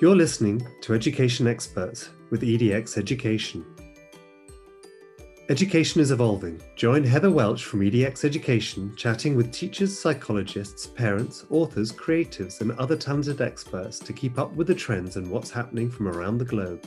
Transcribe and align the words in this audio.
You're 0.00 0.14
listening 0.14 0.64
to 0.82 0.94
Education 0.94 1.48
Experts 1.48 2.10
with 2.30 2.42
EDX 2.42 2.98
Education. 2.98 3.66
Education 5.48 6.00
is 6.00 6.12
evolving. 6.12 6.62
Join 6.76 7.02
Heather 7.02 7.32
Welch 7.32 7.64
from 7.64 7.80
EDX 7.80 8.24
Education 8.24 8.94
chatting 8.94 9.34
with 9.34 9.50
teachers, 9.50 9.98
psychologists, 9.98 10.86
parents, 10.86 11.46
authors, 11.50 11.90
creatives, 11.90 12.60
and 12.60 12.70
other 12.78 12.94
talented 12.94 13.40
experts 13.40 13.98
to 13.98 14.12
keep 14.12 14.38
up 14.38 14.52
with 14.52 14.68
the 14.68 14.74
trends 14.74 15.16
and 15.16 15.28
what's 15.28 15.50
happening 15.50 15.90
from 15.90 16.06
around 16.06 16.38
the 16.38 16.44
globe. 16.44 16.86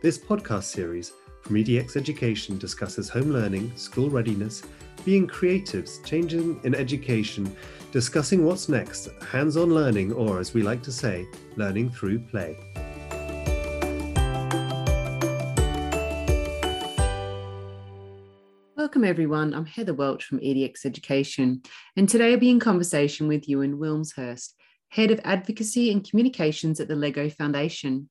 This 0.00 0.16
podcast 0.16 0.64
series 0.64 1.12
from 1.42 1.56
EDX 1.56 1.98
Education 1.98 2.56
discusses 2.56 3.10
home 3.10 3.30
learning, 3.30 3.76
school 3.76 4.08
readiness, 4.08 4.62
being 5.04 5.28
creatives, 5.28 6.02
changing 6.02 6.60
in 6.64 6.74
education, 6.74 7.54
discussing 7.90 8.44
what's 8.44 8.68
next, 8.68 9.08
hands 9.22 9.56
on 9.56 9.74
learning, 9.74 10.12
or 10.12 10.38
as 10.38 10.52
we 10.52 10.62
like 10.62 10.82
to 10.82 10.92
say, 10.92 11.26
learning 11.56 11.90
through 11.90 12.18
play. 12.18 12.56
Welcome, 18.76 19.04
everyone. 19.04 19.54
I'm 19.54 19.66
Heather 19.66 19.94
Welch 19.94 20.24
from 20.24 20.40
EDX 20.40 20.84
Education, 20.84 21.62
and 21.96 22.08
today 22.08 22.32
I'll 22.32 22.38
be 22.38 22.50
in 22.50 22.60
conversation 22.60 23.26
with 23.26 23.48
Ewan 23.48 23.78
Wilmshurst, 23.78 24.54
Head 24.90 25.10
of 25.10 25.20
Advocacy 25.24 25.90
and 25.90 26.08
Communications 26.08 26.80
at 26.80 26.88
the 26.88 26.96
LEGO 26.96 27.28
Foundation. 27.30 28.08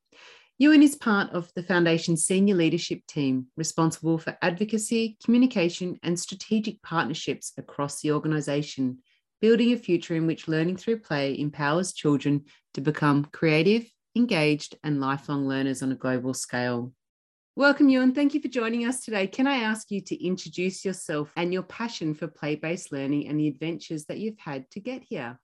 Ewan 0.60 0.82
is 0.82 0.96
part 0.96 1.32
of 1.32 1.52
the 1.56 1.62
Foundation's 1.62 2.26
senior 2.26 2.56
leadership 2.56 3.06
team, 3.08 3.46
responsible 3.56 4.18
for 4.18 4.38
advocacy, 4.42 5.18
communication, 5.24 6.00
and 6.02 6.20
strategic 6.20 6.82
partnerships 6.82 7.54
across 7.58 8.02
the 8.02 8.12
organisation, 8.12 8.98
building 9.42 9.72
a 9.72 9.78
future 9.78 10.16
in 10.16 10.28
which 10.28 10.48
learning 10.48 10.78
through 10.78 11.00
play 11.00 11.38
empowers 11.40 11.94
children 11.94 12.46
to 12.74 12.82
become 12.82 13.26
creative, 13.26 13.86
engaged, 14.16 14.76
and 14.84 15.00
lifelong 15.00 15.48
learners 15.48 15.82
on 15.82 15.92
a 15.92 15.96
global 15.96 16.34
scale. 16.34 16.92
Welcome, 17.56 17.90
Ewan. 17.90 18.14
Thank 18.14 18.36
you 18.36 18.42
for 18.42 18.50
joining 18.50 18.86
us 18.86 19.04
today. 19.04 19.26
Can 19.26 19.48
I 19.48 19.58
ask 19.58 19.90
you 19.90 20.00
to 20.02 20.24
introduce 20.24 20.86
yourself 20.86 21.32
and 21.36 21.52
your 21.52 21.64
passion 21.64 22.14
for 22.14 22.28
play 22.28 22.56
based 22.56 22.92
learning 22.92 23.28
and 23.28 23.40
the 23.40 23.48
adventures 23.48 24.06
that 24.06 24.20
you've 24.20 24.38
had 24.38 24.70
to 24.72 24.80
get 24.80 25.04
here? 25.04 25.40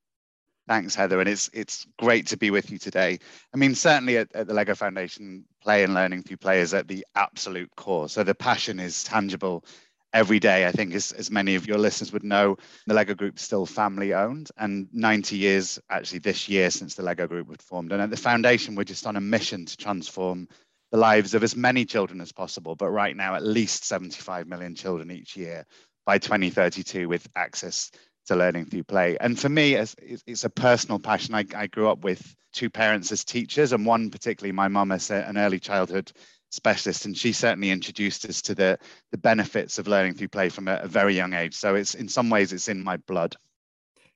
Thanks, 0.67 0.95
Heather. 0.95 1.19
And 1.19 1.27
it's 1.27 1.49
it's 1.53 1.85
great 1.97 2.27
to 2.27 2.37
be 2.37 2.51
with 2.51 2.71
you 2.71 2.77
today. 2.77 3.19
I 3.53 3.57
mean, 3.57 3.75
certainly 3.75 4.17
at, 4.17 4.33
at, 4.33 4.47
the 4.47 4.53
Lego 4.53 4.75
Foundation, 4.75 5.43
play 5.61 5.83
and 5.83 5.93
learning 5.93 6.23
through 6.23 6.37
play 6.37 6.61
is 6.61 6.73
at 6.73 6.87
the 6.87 7.05
absolute 7.15 7.69
core. 7.75 8.07
So 8.07 8.23
the 8.23 8.35
passion 8.35 8.79
is 8.79 9.03
tangible 9.03 9.65
every 10.13 10.39
day. 10.39 10.65
I 10.65 10.71
think, 10.71 10.93
as, 10.93 11.11
as 11.11 11.31
many 11.31 11.55
of 11.55 11.67
your 11.67 11.77
listeners 11.77 12.13
would 12.13 12.23
know, 12.23 12.57
the 12.87 12.93
Lego 12.93 13.13
Group 13.13 13.37
is 13.37 13.41
still 13.41 13.65
family 13.65 14.13
owned 14.13 14.49
and 14.57 14.87
90 14.93 15.37
years 15.37 15.79
actually 15.89 16.19
this 16.19 16.47
year 16.47 16.69
since 16.69 16.95
the 16.95 17.03
Lego 17.03 17.27
Group 17.27 17.47
was 17.47 17.61
formed. 17.61 17.91
And 17.91 18.01
at 18.01 18.09
the 18.09 18.17
foundation, 18.17 18.75
we're 18.75 18.83
just 18.83 19.07
on 19.07 19.15
a 19.15 19.21
mission 19.21 19.65
to 19.65 19.77
transform 19.77 20.47
the 20.91 20.97
lives 20.97 21.33
of 21.33 21.43
as 21.43 21.55
many 21.55 21.85
children 21.85 22.21
as 22.21 22.31
possible. 22.31 22.75
But 22.75 22.91
right 22.91 23.15
now, 23.15 23.35
at 23.35 23.43
least 23.43 23.85
75 23.85 24.47
million 24.47 24.75
children 24.75 25.09
each 25.09 25.35
year 25.35 25.65
by 26.05 26.19
2032 26.19 27.09
with 27.09 27.27
access 27.35 27.91
to 28.27 28.35
learning 28.35 28.65
through 28.65 28.83
play. 28.83 29.17
And 29.19 29.37
for 29.37 29.49
me, 29.49 29.75
it's, 29.75 30.43
a 30.43 30.49
personal 30.49 30.99
passion. 30.99 31.35
I, 31.35 31.45
I, 31.55 31.67
grew 31.67 31.89
up 31.89 32.03
with 32.03 32.35
two 32.53 32.69
parents 32.69 33.11
as 33.11 33.25
teachers, 33.25 33.73
and 33.73 33.85
one 33.85 34.11
particularly, 34.11 34.53
my 34.53 34.67
mum 34.67 34.91
as 34.91 35.11
an 35.11 35.37
early 35.37 35.59
childhood 35.59 36.11
specialist, 36.53 37.05
and 37.05 37.17
she 37.17 37.33
certainly 37.33 37.71
introduced 37.71 38.25
us 38.25 38.41
to 38.43 38.55
the, 38.55 38.77
the 39.11 39.17
benefits 39.17 39.79
of 39.79 39.87
learning 39.87 40.13
through 40.13 40.29
play 40.29 40.49
from 40.49 40.67
a, 40.67 40.75
a 40.75 40.87
very 40.87 41.15
young 41.15 41.33
age. 41.33 41.55
So 41.55 41.75
it's 41.75 41.95
in 41.95 42.07
some 42.07 42.29
ways 42.29 42.53
it's 42.53 42.69
in 42.69 42.83
my 42.83 42.97
blood. 42.97 43.35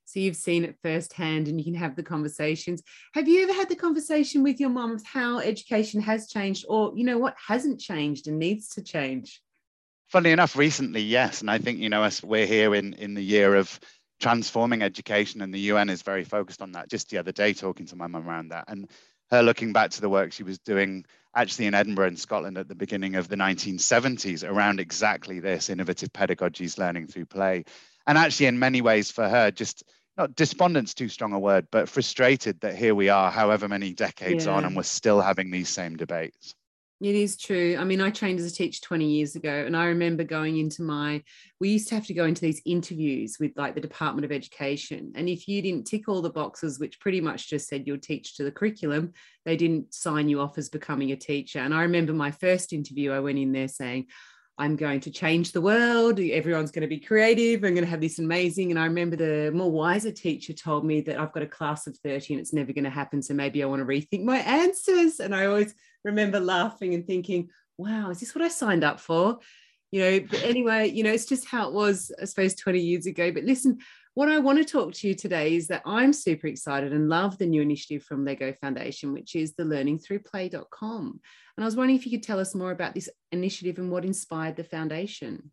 So 0.05 0.21
you've 0.21 0.37
seen 0.37 0.63
it 0.63 0.77
firsthand 0.81 1.49
and 1.49 1.59
you 1.59 1.65
can 1.65 1.73
have 1.73 1.97
the 1.97 2.03
conversations. 2.03 2.81
Have 3.13 3.27
you 3.27 3.43
ever 3.43 3.51
had 3.51 3.67
the 3.67 3.75
conversation 3.75 4.41
with 4.41 4.57
your 4.57 4.69
mum 4.69 4.91
of 4.91 5.03
how 5.05 5.39
education 5.39 5.99
has 5.99 6.29
changed 6.29 6.65
or, 6.69 6.93
you 6.95 7.03
know, 7.03 7.17
what 7.17 7.35
hasn't 7.45 7.81
changed 7.81 8.27
and 8.27 8.39
needs 8.39 8.69
to 8.69 8.81
change? 8.81 9.41
Funnily 10.07 10.31
enough, 10.31 10.55
recently, 10.55 11.01
yes. 11.01 11.41
And 11.41 11.51
I 11.51 11.57
think, 11.57 11.79
you 11.79 11.89
know, 11.89 12.03
as 12.03 12.23
we're 12.23 12.45
here 12.45 12.73
in, 12.73 12.93
in 12.93 13.15
the 13.15 13.21
year 13.21 13.55
of 13.55 13.77
transforming 14.21 14.81
education, 14.81 15.41
and 15.41 15.53
the 15.53 15.59
UN 15.59 15.89
is 15.89 16.01
very 16.01 16.23
focused 16.23 16.61
on 16.61 16.71
that. 16.71 16.89
Just 16.89 17.09
the 17.09 17.17
other 17.17 17.33
day, 17.33 17.53
talking 17.53 17.85
to 17.87 17.95
my 17.95 18.07
mum 18.07 18.27
around 18.27 18.49
that, 18.49 18.65
and 18.67 18.89
her 19.31 19.43
looking 19.43 19.73
back 19.73 19.91
to 19.91 20.01
the 20.01 20.09
work 20.09 20.31
she 20.31 20.43
was 20.43 20.57
doing 20.59 21.05
actually 21.35 21.67
in 21.67 21.73
Edinburgh 21.73 22.07
in 22.07 22.17
Scotland 22.17 22.57
at 22.57 22.67
the 22.67 22.75
beginning 22.75 23.15
of 23.15 23.27
the 23.27 23.35
1970s 23.35 24.47
around 24.47 24.79
exactly 24.79 25.39
this 25.39 25.69
innovative 25.69 26.11
pedagogies, 26.11 26.77
learning 26.77 27.07
through 27.07 27.25
play. 27.25 27.63
And 28.07 28.17
actually, 28.17 28.47
in 28.47 28.57
many 28.57 28.81
ways, 28.81 29.11
for 29.11 29.27
her, 29.27 29.51
just 29.51 29.83
not 30.17 30.35
despondent's 30.35 30.93
too 30.93 31.09
strong 31.09 31.33
a 31.33 31.39
word, 31.39 31.67
but 31.71 31.89
frustrated 31.89 32.59
that 32.61 32.75
here 32.75 32.95
we 32.95 33.09
are, 33.09 33.29
however 33.29 33.67
many 33.67 33.93
decades 33.93 34.45
yeah. 34.45 34.53
on, 34.53 34.65
and 34.65 34.75
we're 34.75 34.83
still 34.83 35.21
having 35.21 35.51
these 35.51 35.69
same 35.69 35.95
debates. 35.95 36.55
It 36.99 37.13
is 37.13 37.37
true. 37.37 37.77
I 37.79 37.83
mean, 37.83 38.01
I 38.01 38.09
trained 38.09 38.39
as 38.39 38.51
a 38.51 38.55
teacher 38.55 38.81
20 38.81 39.05
years 39.05 39.35
ago, 39.35 39.63
and 39.65 39.77
I 39.77 39.85
remember 39.85 40.23
going 40.23 40.57
into 40.57 40.81
my, 40.81 41.21
we 41.59 41.69
used 41.69 41.87
to 41.89 41.95
have 41.95 42.07
to 42.07 42.13
go 42.13 42.25
into 42.25 42.41
these 42.41 42.61
interviews 42.65 43.37
with 43.39 43.51
like 43.55 43.75
the 43.75 43.81
Department 43.81 44.25
of 44.25 44.31
Education. 44.31 45.11
And 45.13 45.29
if 45.29 45.47
you 45.47 45.61
didn't 45.61 45.85
tick 45.85 46.09
all 46.09 46.23
the 46.23 46.31
boxes, 46.31 46.79
which 46.79 46.99
pretty 46.99 47.21
much 47.21 47.49
just 47.49 47.67
said 47.67 47.83
you'll 47.85 47.99
teach 47.99 48.35
to 48.37 48.43
the 48.43 48.51
curriculum, 48.51 49.13
they 49.45 49.55
didn't 49.55 49.93
sign 49.93 50.27
you 50.27 50.41
off 50.41 50.57
as 50.57 50.69
becoming 50.69 51.11
a 51.11 51.15
teacher. 51.15 51.59
And 51.59 51.71
I 51.71 51.83
remember 51.83 52.13
my 52.13 52.31
first 52.31 52.73
interview, 52.73 53.11
I 53.11 53.19
went 53.19 53.37
in 53.37 53.51
there 53.51 53.67
saying, 53.67 54.07
I'm 54.57 54.75
going 54.75 55.01
to 55.01 55.11
change 55.11 55.51
the 55.51 55.61
world. 55.61 56.19
Everyone's 56.19 56.71
going 56.71 56.81
to 56.81 56.87
be 56.87 56.99
creative. 56.99 57.63
I'm 57.63 57.75
going 57.75 57.85
to 57.85 57.91
have 57.91 58.01
this 58.01 58.17
amazing. 58.17 58.71
And 58.71 58.79
I 58.79 58.85
remember 58.85 59.15
the 59.15 59.51
more 59.53 59.69
wiser 59.69 60.11
teacher 60.11 60.53
told 60.53 60.83
me 60.83 61.01
that 61.01 61.19
I've 61.19 61.31
got 61.31 61.43
a 61.43 61.47
class 61.47 61.85
of 61.85 61.95
30 61.97 62.33
and 62.33 62.41
it's 62.41 62.53
never 62.53 62.73
going 62.73 62.85
to 62.85 62.89
happen. 62.89 63.21
So 63.21 63.35
maybe 63.35 63.61
I 63.61 63.67
want 63.67 63.81
to 63.81 63.85
rethink 63.85 64.23
my 64.23 64.39
answers. 64.39 65.19
And 65.19 65.35
I 65.35 65.45
always 65.45 65.75
remember 66.03 66.39
laughing 66.39 66.93
and 66.93 67.05
thinking, 67.05 67.49
wow, 67.77 68.09
is 68.09 68.19
this 68.19 68.33
what 68.33 68.43
I 68.43 68.47
signed 68.47 68.83
up 68.83 68.99
for? 68.99 69.39
You 69.91 70.01
know, 70.01 70.19
but 70.29 70.43
anyway, 70.43 70.89
you 70.89 71.03
know, 71.03 71.11
it's 71.11 71.25
just 71.25 71.47
how 71.47 71.67
it 71.67 71.73
was, 71.73 72.11
I 72.21 72.25
suppose, 72.25 72.55
20 72.55 72.79
years 72.79 73.05
ago. 73.05 73.31
But 73.31 73.43
listen, 73.43 73.79
what 74.15 74.29
I 74.29 74.39
want 74.39 74.57
to 74.57 74.65
talk 74.65 74.93
to 74.93 75.07
you 75.07 75.13
today 75.13 75.55
is 75.55 75.67
that 75.67 75.83
I'm 75.85 76.11
super 76.11 76.47
excited 76.47 76.91
and 76.91 77.07
love 77.07 77.37
the 77.37 77.45
new 77.45 77.61
initiative 77.61 78.03
from 78.03 78.25
Lego 78.25 78.51
Foundation, 78.51 79.13
which 79.13 79.35
is 79.35 79.53
the 79.53 79.63
learningthroughplay.com. 79.63 81.19
And 81.57 81.63
I 81.63 81.65
was 81.65 81.75
wondering 81.75 81.97
if 81.97 82.05
you 82.05 82.11
could 82.11 82.23
tell 82.23 82.39
us 82.39 82.55
more 82.55 82.71
about 82.71 82.95
this 82.95 83.09
initiative 83.31 83.77
and 83.77 83.91
what 83.91 84.05
inspired 84.05 84.55
the 84.55 84.63
foundation. 84.63 85.51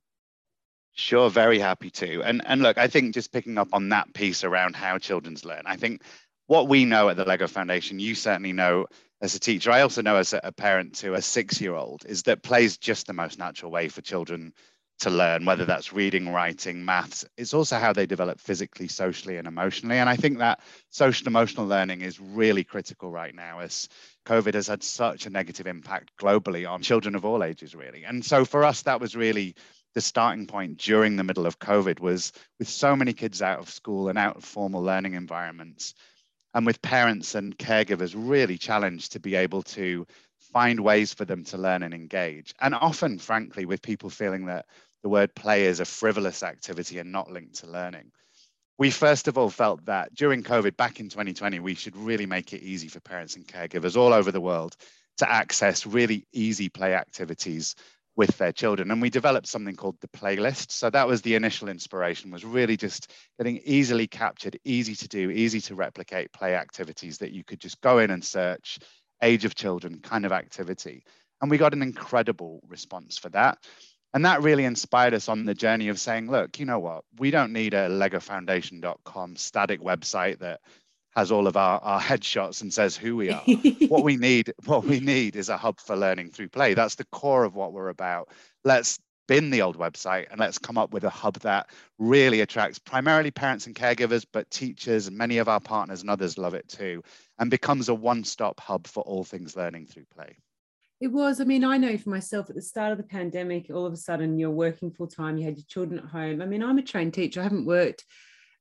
Sure, 0.96 1.28
very 1.28 1.58
happy 1.58 1.90
to. 1.90 2.22
And 2.22 2.40
and 2.46 2.62
look, 2.62 2.78
I 2.78 2.86
think 2.86 3.14
just 3.14 3.32
picking 3.32 3.58
up 3.58 3.68
on 3.72 3.88
that 3.88 4.14
piece 4.14 4.44
around 4.44 4.76
how 4.76 4.96
children's 4.96 5.44
learn, 5.44 5.62
I 5.66 5.76
think 5.76 6.02
what 6.46 6.68
we 6.68 6.84
know 6.84 7.08
at 7.08 7.16
the 7.16 7.24
Lego 7.24 7.46
Foundation, 7.46 7.98
you 7.98 8.14
certainly 8.14 8.52
know 8.52 8.86
as 9.20 9.34
a 9.34 9.40
teacher, 9.40 9.70
I 9.70 9.80
also 9.80 10.02
know 10.02 10.16
as 10.16 10.34
a 10.34 10.52
parent 10.52 10.96
to 10.96 11.14
a 11.14 11.22
six-year-old, 11.22 12.04
is 12.06 12.24
that 12.24 12.42
play 12.42 12.64
is 12.64 12.76
just 12.76 13.06
the 13.06 13.12
most 13.12 13.38
natural 13.38 13.70
way 13.70 13.88
for 13.88 14.02
children 14.02 14.52
to 15.00 15.10
learn, 15.10 15.44
whether 15.44 15.64
that's 15.64 15.92
reading, 15.92 16.28
writing, 16.28 16.84
maths. 16.84 17.24
It's 17.36 17.54
also 17.54 17.78
how 17.78 17.92
they 17.92 18.06
develop 18.06 18.38
physically, 18.38 18.86
socially, 18.86 19.38
and 19.38 19.48
emotionally. 19.48 19.96
And 19.98 20.08
I 20.08 20.16
think 20.16 20.38
that 20.38 20.60
social 20.90 21.26
emotional 21.26 21.66
learning 21.66 22.02
is 22.02 22.20
really 22.20 22.62
critical 22.62 23.10
right 23.10 23.34
now 23.34 23.60
as 23.60 23.88
COVID 24.26 24.54
has 24.54 24.68
had 24.68 24.82
such 24.82 25.26
a 25.26 25.30
negative 25.30 25.66
impact 25.66 26.12
globally 26.20 26.68
on 26.68 26.82
children 26.82 27.14
of 27.14 27.24
all 27.24 27.42
ages, 27.42 27.74
really. 27.74 28.04
And 28.04 28.24
so 28.24 28.44
for 28.44 28.62
us, 28.62 28.82
that 28.82 29.00
was 29.00 29.16
really 29.16 29.56
the 29.94 30.00
starting 30.00 30.46
point 30.46 30.78
during 30.78 31.16
the 31.16 31.24
middle 31.24 31.46
of 31.46 31.58
COVID 31.58 31.98
was 31.98 32.32
with 32.58 32.68
so 32.68 32.94
many 32.94 33.12
kids 33.12 33.42
out 33.42 33.60
of 33.60 33.70
school 33.70 34.08
and 34.08 34.18
out 34.18 34.36
of 34.36 34.44
formal 34.44 34.82
learning 34.82 35.14
environments 35.14 35.94
and 36.54 36.64
with 36.64 36.80
parents 36.82 37.34
and 37.34 37.58
caregivers 37.58 38.14
really 38.16 38.56
challenged 38.56 39.12
to 39.12 39.20
be 39.20 39.34
able 39.34 39.62
to 39.62 40.06
find 40.52 40.80
ways 40.80 41.12
for 41.12 41.24
them 41.24 41.44
to 41.44 41.58
learn 41.58 41.82
and 41.82 41.92
engage. 41.92 42.54
And 42.60 42.74
often, 42.74 43.18
frankly, 43.18 43.66
with 43.66 43.82
people 43.82 44.08
feeling 44.08 44.46
that 44.46 44.66
the 45.02 45.08
word 45.08 45.34
play 45.34 45.66
is 45.66 45.80
a 45.80 45.84
frivolous 45.84 46.42
activity 46.42 46.98
and 46.98 47.10
not 47.10 47.30
linked 47.30 47.56
to 47.56 47.66
learning. 47.66 48.12
We 48.78 48.90
first 48.90 49.28
of 49.28 49.36
all 49.36 49.50
felt 49.50 49.84
that 49.86 50.14
during 50.14 50.42
COVID 50.42 50.76
back 50.76 51.00
in 51.00 51.08
2020, 51.08 51.60
we 51.60 51.74
should 51.74 51.96
really 51.96 52.26
make 52.26 52.52
it 52.52 52.62
easy 52.62 52.88
for 52.88 53.00
parents 53.00 53.36
and 53.36 53.46
caregivers 53.46 53.96
all 53.96 54.12
over 54.12 54.32
the 54.32 54.40
world 54.40 54.76
to 55.18 55.30
access 55.30 55.86
really 55.86 56.26
easy 56.32 56.68
play 56.68 56.94
activities 56.94 57.74
with 58.16 58.36
their 58.38 58.52
children 58.52 58.90
and 58.90 59.02
we 59.02 59.10
developed 59.10 59.46
something 59.46 59.74
called 59.74 59.96
the 60.00 60.08
playlist 60.08 60.70
so 60.70 60.88
that 60.88 61.08
was 61.08 61.22
the 61.22 61.34
initial 61.34 61.68
inspiration 61.68 62.30
was 62.30 62.44
really 62.44 62.76
just 62.76 63.12
getting 63.38 63.60
easily 63.64 64.06
captured 64.06 64.58
easy 64.64 64.94
to 64.94 65.08
do 65.08 65.30
easy 65.30 65.60
to 65.60 65.74
replicate 65.74 66.32
play 66.32 66.54
activities 66.54 67.18
that 67.18 67.32
you 67.32 67.42
could 67.42 67.60
just 67.60 67.80
go 67.80 67.98
in 67.98 68.10
and 68.10 68.24
search 68.24 68.78
age 69.24 69.44
of 69.44 69.54
children 69.54 70.00
kind 70.00 70.24
of 70.24 70.32
activity. 70.32 71.02
And 71.40 71.50
we 71.50 71.58
got 71.58 71.72
an 71.72 71.82
incredible 71.82 72.60
response 72.68 73.18
for 73.18 73.30
that. 73.30 73.58
And 74.12 74.24
that 74.24 74.42
really 74.42 74.64
inspired 74.64 75.14
us 75.14 75.28
on 75.28 75.44
the 75.44 75.54
journey 75.54 75.88
of 75.88 75.98
saying, 75.98 76.30
look, 76.30 76.60
you 76.60 76.66
know 76.66 76.78
what? 76.78 77.02
We 77.18 77.32
don't 77.32 77.52
need 77.52 77.74
a 77.74 77.88
legofoundation.com 77.88 79.36
static 79.36 79.80
website 79.80 80.38
that 80.38 80.60
has 81.14 81.30
all 81.30 81.46
of 81.46 81.56
our, 81.56 81.78
our 81.80 82.00
headshots 82.00 82.62
and 82.62 82.72
says 82.72 82.96
who 82.96 83.16
we 83.16 83.30
are. 83.30 83.42
what 83.88 84.02
we 84.02 84.16
need, 84.28 84.52
what 84.64 84.84
we 84.84 85.00
need 85.00 85.36
is 85.36 85.48
a 85.48 85.56
hub 85.56 85.80
for 85.80 85.96
learning 85.96 86.30
through 86.30 86.48
play. 86.48 86.74
That's 86.74 86.96
the 86.96 87.04
core 87.06 87.44
of 87.44 87.54
what 87.54 87.72
we're 87.72 87.88
about. 87.88 88.28
Let's 88.64 88.98
bin 89.26 89.50
the 89.50 89.62
old 89.62 89.78
website 89.78 90.26
and 90.30 90.38
let's 90.38 90.58
come 90.58 90.76
up 90.76 90.92
with 90.92 91.04
a 91.04 91.10
hub 91.10 91.38
that 91.40 91.70
really 91.98 92.40
attracts 92.40 92.78
primarily 92.78 93.30
parents 93.30 93.66
and 93.66 93.74
caregivers, 93.74 94.26
but 94.30 94.50
teachers 94.50 95.06
and 95.06 95.16
many 95.16 95.38
of 95.38 95.48
our 95.48 95.60
partners 95.60 96.00
and 96.00 96.10
others 96.10 96.36
love 96.36 96.54
it 96.54 96.68
too, 96.68 97.02
and 97.38 97.50
becomes 97.50 97.88
a 97.88 97.94
one 97.94 98.24
stop 98.24 98.60
hub 98.60 98.86
for 98.86 99.02
all 99.04 99.24
things 99.24 99.56
learning 99.56 99.86
through 99.86 100.04
play. 100.14 100.36
It 101.00 101.08
was. 101.08 101.40
I 101.40 101.44
mean, 101.44 101.64
I 101.64 101.76
know 101.76 101.96
for 101.98 102.10
myself 102.10 102.48
at 102.48 102.56
the 102.56 102.62
start 102.62 102.92
of 102.92 102.98
the 102.98 103.04
pandemic, 103.04 103.68
all 103.70 103.84
of 103.84 103.92
a 103.92 103.96
sudden 103.96 104.38
you're 104.38 104.50
working 104.50 104.90
full 104.90 105.08
time, 105.08 105.36
you 105.36 105.44
had 105.44 105.56
your 105.56 105.66
children 105.68 105.98
at 105.98 106.06
home. 106.06 106.40
I 106.40 106.46
mean, 106.46 106.62
I'm 106.62 106.78
a 106.78 106.82
trained 106.82 107.14
teacher. 107.14 107.40
I 107.40 107.44
haven't 107.44 107.66
worked 107.66 108.04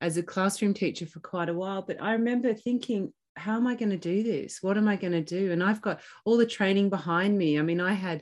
as 0.04 0.18
a 0.18 0.24
classroom 0.24 0.74
teacher 0.74 1.06
for 1.06 1.22
quite 1.22 1.48
a 1.48 1.54
while, 1.54 1.82
but 1.82 2.02
I 2.02 2.12
remember 2.12 2.54
thinking, 2.54 3.14
how 3.38 3.56
am 3.56 3.66
I 3.66 3.76
going 3.76 3.90
to 3.92 3.98
do 3.98 4.22
this? 4.22 4.62
What 4.62 4.78
am 4.78 4.88
I 4.88 4.98
going 4.98 5.14
to 5.14 5.22
do? 5.22 5.54
And 5.54 5.64
I've 5.64 5.82
got 5.82 6.02
all 6.26 6.36
the 6.36 6.46
training 6.46 6.90
behind 6.90 7.38
me. 7.38 7.58
I 7.58 7.62
mean, 7.62 7.80
I 7.80 7.94
had, 7.94 8.22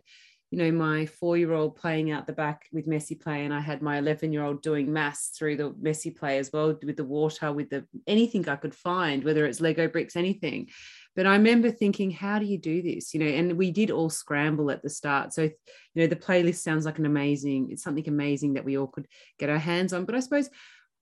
you 0.51 0.59
know, 0.59 0.71
my 0.71 1.07
four 1.07 1.37
year 1.37 1.53
old 1.53 1.75
playing 1.75 2.11
out 2.11 2.27
the 2.27 2.33
back 2.33 2.67
with 2.71 2.85
messy 2.85 3.15
play, 3.15 3.45
and 3.45 3.53
I 3.53 3.61
had 3.61 3.81
my 3.81 3.97
11 3.97 4.31
year 4.31 4.43
old 4.43 4.61
doing 4.61 4.93
maths 4.93 5.31
through 5.35 5.57
the 5.57 5.73
messy 5.81 6.11
play 6.11 6.37
as 6.37 6.51
well, 6.53 6.77
with 6.83 6.97
the 6.97 7.03
water, 7.03 7.51
with 7.51 7.71
the 7.71 7.87
anything 8.05 8.47
I 8.47 8.57
could 8.57 8.75
find, 8.75 9.23
whether 9.23 9.47
it's 9.47 9.59
Lego 9.59 9.87
bricks, 9.87 10.15
anything. 10.15 10.69
But 11.15 11.25
I 11.25 11.33
remember 11.33 11.71
thinking, 11.71 12.11
how 12.11 12.37
do 12.37 12.45
you 12.45 12.59
do 12.59 12.83
this? 12.83 13.13
You 13.15 13.21
know, 13.21 13.25
and 13.25 13.57
we 13.57 13.71
did 13.71 13.89
all 13.89 14.11
scramble 14.11 14.69
at 14.69 14.83
the 14.83 14.89
start. 14.89 15.33
So, 15.33 15.41
you 15.41 15.51
know, 15.95 16.07
the 16.07 16.15
playlist 16.15 16.59
sounds 16.59 16.85
like 16.85 16.99
an 16.99 17.07
amazing, 17.07 17.69
it's 17.71 17.83
something 17.83 18.07
amazing 18.07 18.53
that 18.53 18.65
we 18.65 18.77
all 18.77 18.87
could 18.87 19.07
get 19.39 19.49
our 19.49 19.57
hands 19.57 19.93
on. 19.93 20.05
But 20.05 20.15
I 20.15 20.19
suppose 20.19 20.49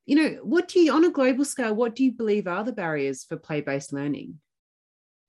you 0.05 0.15
know, 0.15 0.39
what 0.43 0.67
do 0.67 0.79
you, 0.79 0.93
on 0.93 1.05
a 1.05 1.11
global 1.11 1.45
scale, 1.45 1.73
what 1.73 1.95
do 1.95 2.03
you 2.03 2.11
believe 2.11 2.47
are 2.47 2.63
the 2.63 2.73
barriers 2.73 3.23
for 3.23 3.37
play 3.37 3.61
based 3.61 3.93
learning? 3.93 4.39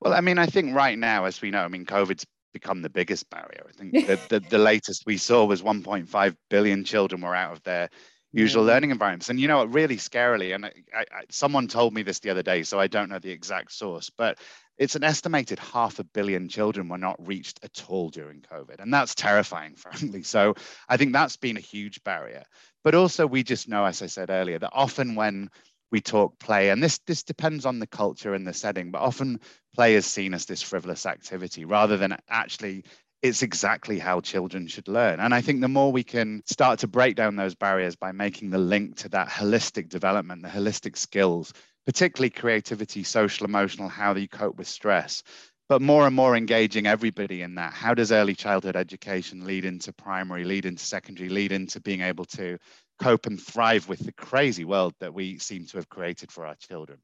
Well, 0.00 0.14
I 0.14 0.20
mean, 0.20 0.38
I 0.38 0.46
think 0.46 0.74
right 0.74 0.98
now, 0.98 1.26
as 1.26 1.42
we 1.42 1.50
know, 1.50 1.62
I 1.62 1.68
mean, 1.68 1.84
COVID's 1.84 2.24
become 2.52 2.82
the 2.82 2.90
biggest 2.90 3.28
barrier. 3.30 3.66
I 3.68 3.72
think 3.72 3.92
the, 4.06 4.18
the, 4.28 4.40
the, 4.40 4.58
latest 4.58 5.04
we 5.06 5.16
saw 5.16 5.44
was 5.44 5.62
1.5 5.62 6.36
billion 6.48 6.84
children 6.84 7.20
were 7.20 7.34
out 7.34 7.52
of 7.52 7.62
their 7.62 7.90
usual 8.32 8.64
yeah. 8.64 8.74
learning 8.74 8.90
environments. 8.90 9.28
And 9.28 9.40
you 9.40 9.48
know, 9.48 9.58
what, 9.58 9.72
really 9.72 9.96
scarily, 9.96 10.54
and 10.54 10.66
I, 10.66 10.72
I, 10.94 11.04
someone 11.30 11.68
told 11.68 11.94
me 11.94 12.02
this 12.02 12.20
the 12.20 12.30
other 12.30 12.42
day, 12.42 12.62
so 12.62 12.78
I 12.78 12.86
don't 12.86 13.08
know 13.08 13.18
the 13.18 13.30
exact 13.30 13.72
source, 13.72 14.10
but 14.10 14.38
it's 14.78 14.96
an 14.96 15.04
estimated 15.04 15.58
half 15.58 15.98
a 15.98 16.04
billion 16.04 16.48
children 16.48 16.88
were 16.88 16.98
not 16.98 17.26
reached 17.26 17.60
at 17.62 17.84
all 17.88 18.08
during 18.08 18.40
COVID. 18.40 18.76
And 18.78 18.92
that's 18.92 19.14
terrifying, 19.14 19.74
frankly. 19.76 20.22
So 20.22 20.54
I 20.88 20.96
think 20.96 21.12
that's 21.12 21.36
been 21.36 21.56
a 21.56 21.60
huge 21.60 22.02
barrier. 22.04 22.44
But 22.82 22.94
also, 22.94 23.26
we 23.26 23.42
just 23.42 23.68
know, 23.68 23.84
as 23.84 24.00
I 24.00 24.06
said 24.06 24.30
earlier, 24.30 24.58
that 24.58 24.70
often 24.72 25.14
when 25.14 25.50
we 25.92 26.00
talk 26.00 26.38
play, 26.38 26.70
and 26.70 26.82
this 26.82 26.98
this 27.06 27.24
depends 27.24 27.66
on 27.66 27.78
the 27.78 27.86
culture 27.86 28.32
and 28.32 28.46
the 28.46 28.54
setting, 28.54 28.90
but 28.90 29.02
often 29.02 29.40
play 29.74 29.96
is 29.96 30.06
seen 30.06 30.34
as 30.34 30.46
this 30.46 30.62
frivolous 30.62 31.04
activity 31.04 31.64
rather 31.64 31.96
than 31.96 32.16
actually 32.28 32.84
it's 33.22 33.42
exactly 33.42 33.98
how 33.98 34.20
children 34.20 34.66
should 34.66 34.88
learn. 34.88 35.20
And 35.20 35.34
I 35.34 35.40
think 35.40 35.60
the 35.60 35.68
more 35.68 35.92
we 35.92 36.02
can 36.02 36.42
start 36.46 36.78
to 36.80 36.88
break 36.88 37.16
down 37.16 37.36
those 37.36 37.54
barriers 37.54 37.96
by 37.96 38.12
making 38.12 38.50
the 38.50 38.58
link 38.58 38.96
to 38.98 39.08
that 39.10 39.28
holistic 39.28 39.88
development, 39.88 40.42
the 40.42 40.48
holistic 40.48 40.96
skills, 40.96 41.52
particularly 41.84 42.30
creativity, 42.30 43.02
social, 43.02 43.46
emotional, 43.46 43.88
how 43.88 44.14
do 44.14 44.20
you 44.20 44.28
cope 44.28 44.56
with 44.56 44.68
stress, 44.68 45.22
but 45.68 45.82
more 45.82 46.06
and 46.06 46.16
more 46.16 46.34
engaging 46.34 46.86
everybody 46.86 47.42
in 47.42 47.56
that. 47.56 47.74
How 47.74 47.94
does 47.94 48.10
early 48.10 48.34
childhood 48.34 48.74
education 48.76 49.44
lead 49.44 49.64
into 49.64 49.92
primary, 49.92 50.44
lead 50.44 50.64
into 50.64 50.84
secondary, 50.84 51.28
lead 51.28 51.52
into 51.52 51.80
being 51.80 52.00
able 52.00 52.24
to 52.26 52.58
cope 53.00 53.26
and 53.26 53.40
thrive 53.40 53.88
with 53.88 54.00
the 54.00 54.12
crazy 54.12 54.64
world 54.64 54.94
that 55.00 55.12
we 55.12 55.38
seem 55.38 55.66
to 55.66 55.76
have 55.76 55.88
created 55.90 56.32
for 56.32 56.46
our 56.46 56.56
children? 56.56 56.98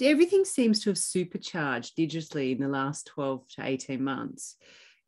Everything 0.00 0.44
seems 0.44 0.82
to 0.82 0.90
have 0.90 0.98
supercharged 0.98 1.96
digitally 1.96 2.52
in 2.52 2.60
the 2.60 2.68
last 2.68 3.06
12 3.06 3.48
to 3.48 3.64
18 3.64 4.02
months. 4.02 4.56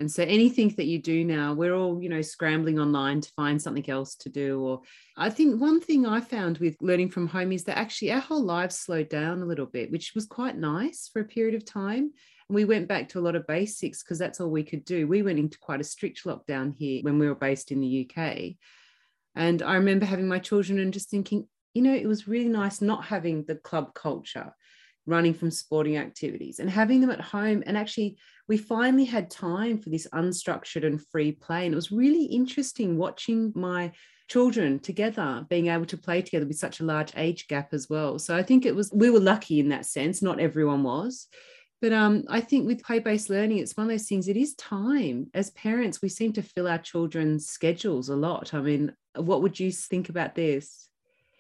And 0.00 0.11
so 0.11 0.23
anything 0.23 0.69
that 0.77 0.87
you 0.87 1.00
do 1.00 1.25
now, 1.25 1.55
we're 1.55 1.75
all, 1.75 2.00
you 2.00 2.09
know, 2.09 2.23
scrambling 2.23 2.79
online 2.79 3.21
to 3.21 3.33
find 3.33 3.61
something 3.61 3.89
else 3.91 4.15
to 4.17 4.29
do. 4.29 4.61
Or 4.61 4.83
I 5.17 5.29
think 5.29 5.61
one 5.61 5.81
thing 5.81 6.06
I 6.06 6.21
found 6.21 6.59
with 6.59 6.77
learning 6.81 7.11
from 7.11 7.27
home 7.27 7.50
is 7.50 7.65
that 7.65 7.79
actually 7.79 8.12
our 8.12 8.21
whole 8.21 8.43
lives 8.45 8.79
slowed 8.79 9.09
down 9.09 9.43
a 9.43 9.47
little 9.47 9.67
bit, 9.67 9.91
which 9.91 10.15
was 10.15 10.27
quite 10.27 10.56
nice 10.56 11.11
for 11.12 11.21
a 11.21 11.25
period 11.25 11.56
of 11.56 11.65
time. 11.65 12.12
And 12.49 12.55
we 12.55 12.65
went 12.65 12.87
back 12.87 13.09
to 13.11 13.19
a 13.19 13.21
lot 13.21 13.35
of 13.35 13.47
basics 13.49 14.03
because 14.03 14.21
that's 14.21 14.41
all 14.41 14.50
we 14.50 14.62
could 14.62 14.85
do. 14.85 15.09
We 15.09 15.23
went 15.23 15.41
into 15.41 15.59
quite 15.59 15.81
a 15.81 15.85
strict 15.85 16.23
lockdown 16.25 16.75
here 16.77 17.03
when 17.03 17.19
we 17.19 17.27
were 17.27 17.35
based 17.35 17.73
in 17.73 17.81
the 17.81 18.09
UK. 18.09 18.55
And 19.35 19.62
I 19.62 19.75
remember 19.75 20.06
having 20.06 20.29
my 20.29 20.39
children 20.39 20.79
and 20.79 20.93
just 20.93 21.11
thinking, 21.11 21.49
you 21.75 21.83
know, 21.83 21.95
it 21.95 22.06
was 22.06 22.29
really 22.29 22.49
nice 22.49 22.81
not 22.81 23.05
having 23.05 23.45
the 23.45 23.56
club 23.56 23.95
culture, 23.95 24.55
running 25.08 25.34
from 25.34 25.50
sporting 25.50 25.96
activities 25.96 26.60
and 26.60 26.70
having 26.70 27.00
them 27.00 27.10
at 27.10 27.20
home. 27.20 27.62
And 27.66 27.76
actually, 27.76 28.19
we 28.46 28.56
finally 28.56 29.05
had 29.05 29.31
time 29.31 29.78
for 29.78 29.90
this 29.90 30.06
unstructured 30.12 30.87
and 30.87 31.05
free 31.08 31.32
play. 31.32 31.64
And 31.64 31.72
it 31.72 31.76
was 31.76 31.90
really 31.90 32.25
interesting 32.25 32.96
watching 32.96 33.52
my 33.55 33.93
children 34.28 34.78
together 34.78 35.46
being 35.49 35.69
able 35.69 35.87
to 35.87 35.96
play 35.96 36.20
together 36.20 36.46
with 36.46 36.58
such 36.58 36.81
a 36.81 36.84
large 36.84 37.12
age 37.16 37.49
gap 37.49 37.72
as 37.72 37.88
well 37.88 38.19
so 38.19 38.37
i 38.37 38.43
think 38.43 38.66
it 38.66 38.76
was 38.76 38.93
we 38.93 39.08
were 39.08 39.19
lucky 39.19 39.58
in 39.58 39.70
that 39.70 39.87
sense 39.87 40.20
not 40.20 40.38
everyone 40.38 40.82
was 40.82 41.28
but 41.81 41.93
um, 41.93 42.25
I 42.28 42.40
think 42.40 42.66
with 42.66 42.82
play 42.82 42.99
based 42.99 43.31
learning, 43.31 43.58
it's 43.58 43.76
one 43.76 43.87
of 43.87 43.90
those 43.90 44.08
things, 44.08 44.28
it 44.28 44.37
is 44.37 44.54
time. 44.54 45.31
As 45.32 45.50
parents, 45.50 46.02
we 46.02 46.08
seem 46.08 46.32
to 46.32 46.43
fill 46.43 46.66
our 46.66 46.78
children's 46.78 47.46
schedules 47.46 48.08
a 48.08 48.16
lot. 48.16 48.52
I 48.52 48.61
mean, 48.61 48.93
what 49.14 49.43
would 49.43 49.61
you 49.61 49.70
think 49.70 50.08
about 50.08 50.34
this? 50.34 50.88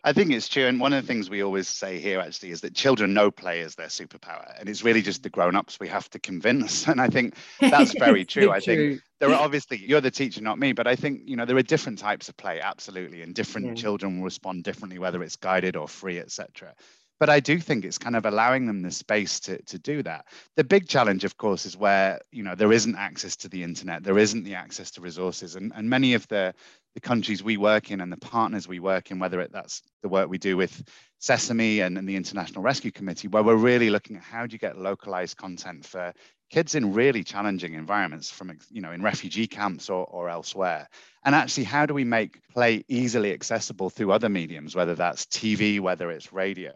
I 0.04 0.12
think 0.12 0.30
it's 0.30 0.48
true. 0.48 0.66
And 0.66 0.80
one 0.80 0.92
of 0.92 1.02
the 1.02 1.06
things 1.06 1.28
we 1.28 1.42
always 1.42 1.68
say 1.68 1.98
here 1.98 2.20
actually 2.20 2.50
is 2.50 2.60
that 2.60 2.74
children 2.74 3.14
know 3.14 3.30
play 3.30 3.60
is 3.60 3.74
their 3.74 3.88
superpower. 3.88 4.58
And 4.58 4.68
it's 4.68 4.84
really 4.84 5.02
just 5.02 5.22
the 5.22 5.30
grown 5.30 5.56
ups 5.56 5.80
we 5.80 5.88
have 5.88 6.08
to 6.10 6.18
convince. 6.18 6.86
And 6.88 7.00
I 7.00 7.08
think 7.08 7.34
that's 7.60 7.92
very 7.98 8.24
true. 8.24 8.50
I 8.50 8.60
true. 8.60 8.90
think 8.90 9.02
there 9.18 9.30
are 9.30 9.40
obviously, 9.40 9.78
you're 9.78 10.00
the 10.00 10.10
teacher, 10.10 10.40
not 10.40 10.58
me, 10.58 10.72
but 10.72 10.86
I 10.86 10.96
think, 10.96 11.22
you 11.24 11.36
know, 11.36 11.44
there 11.44 11.56
are 11.56 11.62
different 11.62 11.98
types 11.98 12.28
of 12.28 12.36
play, 12.36 12.60
absolutely. 12.60 13.22
And 13.22 13.34
different 13.34 13.66
yeah. 13.66 13.74
children 13.74 14.18
will 14.18 14.24
respond 14.24 14.64
differently, 14.64 14.98
whether 14.98 15.22
it's 15.22 15.36
guided 15.36 15.76
or 15.76 15.88
free, 15.88 16.18
etc 16.18 16.74
but 17.18 17.28
I 17.28 17.40
do 17.40 17.58
think 17.58 17.84
it's 17.84 17.98
kind 17.98 18.16
of 18.16 18.26
allowing 18.26 18.66
them 18.66 18.82
the 18.82 18.90
space 18.90 19.40
to, 19.40 19.60
to 19.62 19.78
do 19.78 20.02
that. 20.04 20.26
The 20.56 20.64
big 20.64 20.88
challenge, 20.88 21.24
of 21.24 21.36
course, 21.36 21.66
is 21.66 21.76
where 21.76 22.20
you 22.30 22.42
know 22.42 22.54
there 22.54 22.72
isn't 22.72 22.96
access 22.96 23.36
to 23.36 23.48
the 23.48 23.62
internet, 23.62 24.04
there 24.04 24.18
isn't 24.18 24.44
the 24.44 24.54
access 24.54 24.90
to 24.92 25.00
resources, 25.00 25.56
and, 25.56 25.72
and 25.74 25.90
many 25.90 26.14
of 26.14 26.26
the 26.28 26.54
the 26.94 27.00
countries 27.00 27.44
we 27.44 27.56
work 27.56 27.90
in 27.90 28.00
and 28.00 28.10
the 28.10 28.16
partners 28.16 28.66
we 28.66 28.80
work 28.80 29.10
in, 29.10 29.18
whether 29.18 29.40
it, 29.40 29.52
that's 29.52 29.82
the 30.02 30.08
work 30.08 30.28
we 30.28 30.38
do 30.38 30.56
with 30.56 30.82
Sesame 31.20 31.80
and, 31.80 31.96
and 31.98 32.08
the 32.08 32.16
International 32.16 32.62
Rescue 32.62 32.90
Committee, 32.90 33.28
where 33.28 33.42
we're 33.42 33.54
really 33.54 33.90
looking 33.90 34.16
at 34.16 34.22
how 34.22 34.46
do 34.46 34.52
you 34.54 34.58
get 34.58 34.76
localized 34.76 35.36
content 35.36 35.84
for 35.84 36.12
kids 36.50 36.74
in 36.74 36.94
really 36.94 37.22
challenging 37.22 37.74
environments 37.74 38.30
from 38.30 38.56
you 38.70 38.80
know 38.80 38.92
in 38.92 39.02
refugee 39.02 39.46
camps 39.46 39.90
or, 39.90 40.06
or 40.06 40.28
elsewhere 40.28 40.88
and 41.24 41.34
actually 41.34 41.64
how 41.64 41.84
do 41.84 41.94
we 41.94 42.04
make 42.04 42.40
play 42.48 42.84
easily 42.88 43.32
accessible 43.32 43.90
through 43.90 44.10
other 44.10 44.28
mediums 44.28 44.74
whether 44.74 44.94
that's 44.94 45.26
tv 45.26 45.78
whether 45.80 46.10
it's 46.10 46.32
radio 46.32 46.72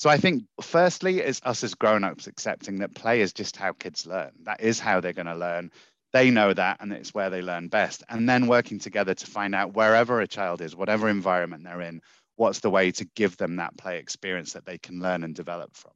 so 0.00 0.08
I 0.08 0.16
think 0.16 0.44
firstly 0.62 1.18
it's 1.18 1.42
us 1.44 1.62
as 1.62 1.74
grown-ups 1.74 2.26
accepting 2.26 2.78
that 2.78 2.94
play 2.94 3.20
is 3.20 3.34
just 3.34 3.54
how 3.54 3.74
kids 3.74 4.06
learn. 4.06 4.30
That 4.44 4.62
is 4.62 4.80
how 4.80 5.00
they're 5.00 5.12
going 5.12 5.26
to 5.26 5.34
learn. 5.34 5.70
They 6.14 6.30
know 6.30 6.54
that 6.54 6.78
and 6.80 6.90
it's 6.90 7.12
where 7.12 7.28
they 7.28 7.42
learn 7.42 7.68
best. 7.68 8.02
And 8.08 8.26
then 8.26 8.46
working 8.46 8.78
together 8.78 9.12
to 9.12 9.26
find 9.26 9.54
out 9.54 9.74
wherever 9.74 10.22
a 10.22 10.26
child 10.26 10.62
is, 10.62 10.74
whatever 10.74 11.10
environment 11.10 11.64
they're 11.64 11.82
in, 11.82 12.00
what's 12.36 12.60
the 12.60 12.70
way 12.70 12.92
to 12.92 13.04
give 13.14 13.36
them 13.36 13.56
that 13.56 13.76
play 13.76 13.98
experience 13.98 14.54
that 14.54 14.64
they 14.64 14.78
can 14.78 15.00
learn 15.00 15.22
and 15.22 15.34
develop 15.34 15.76
from. 15.76 15.92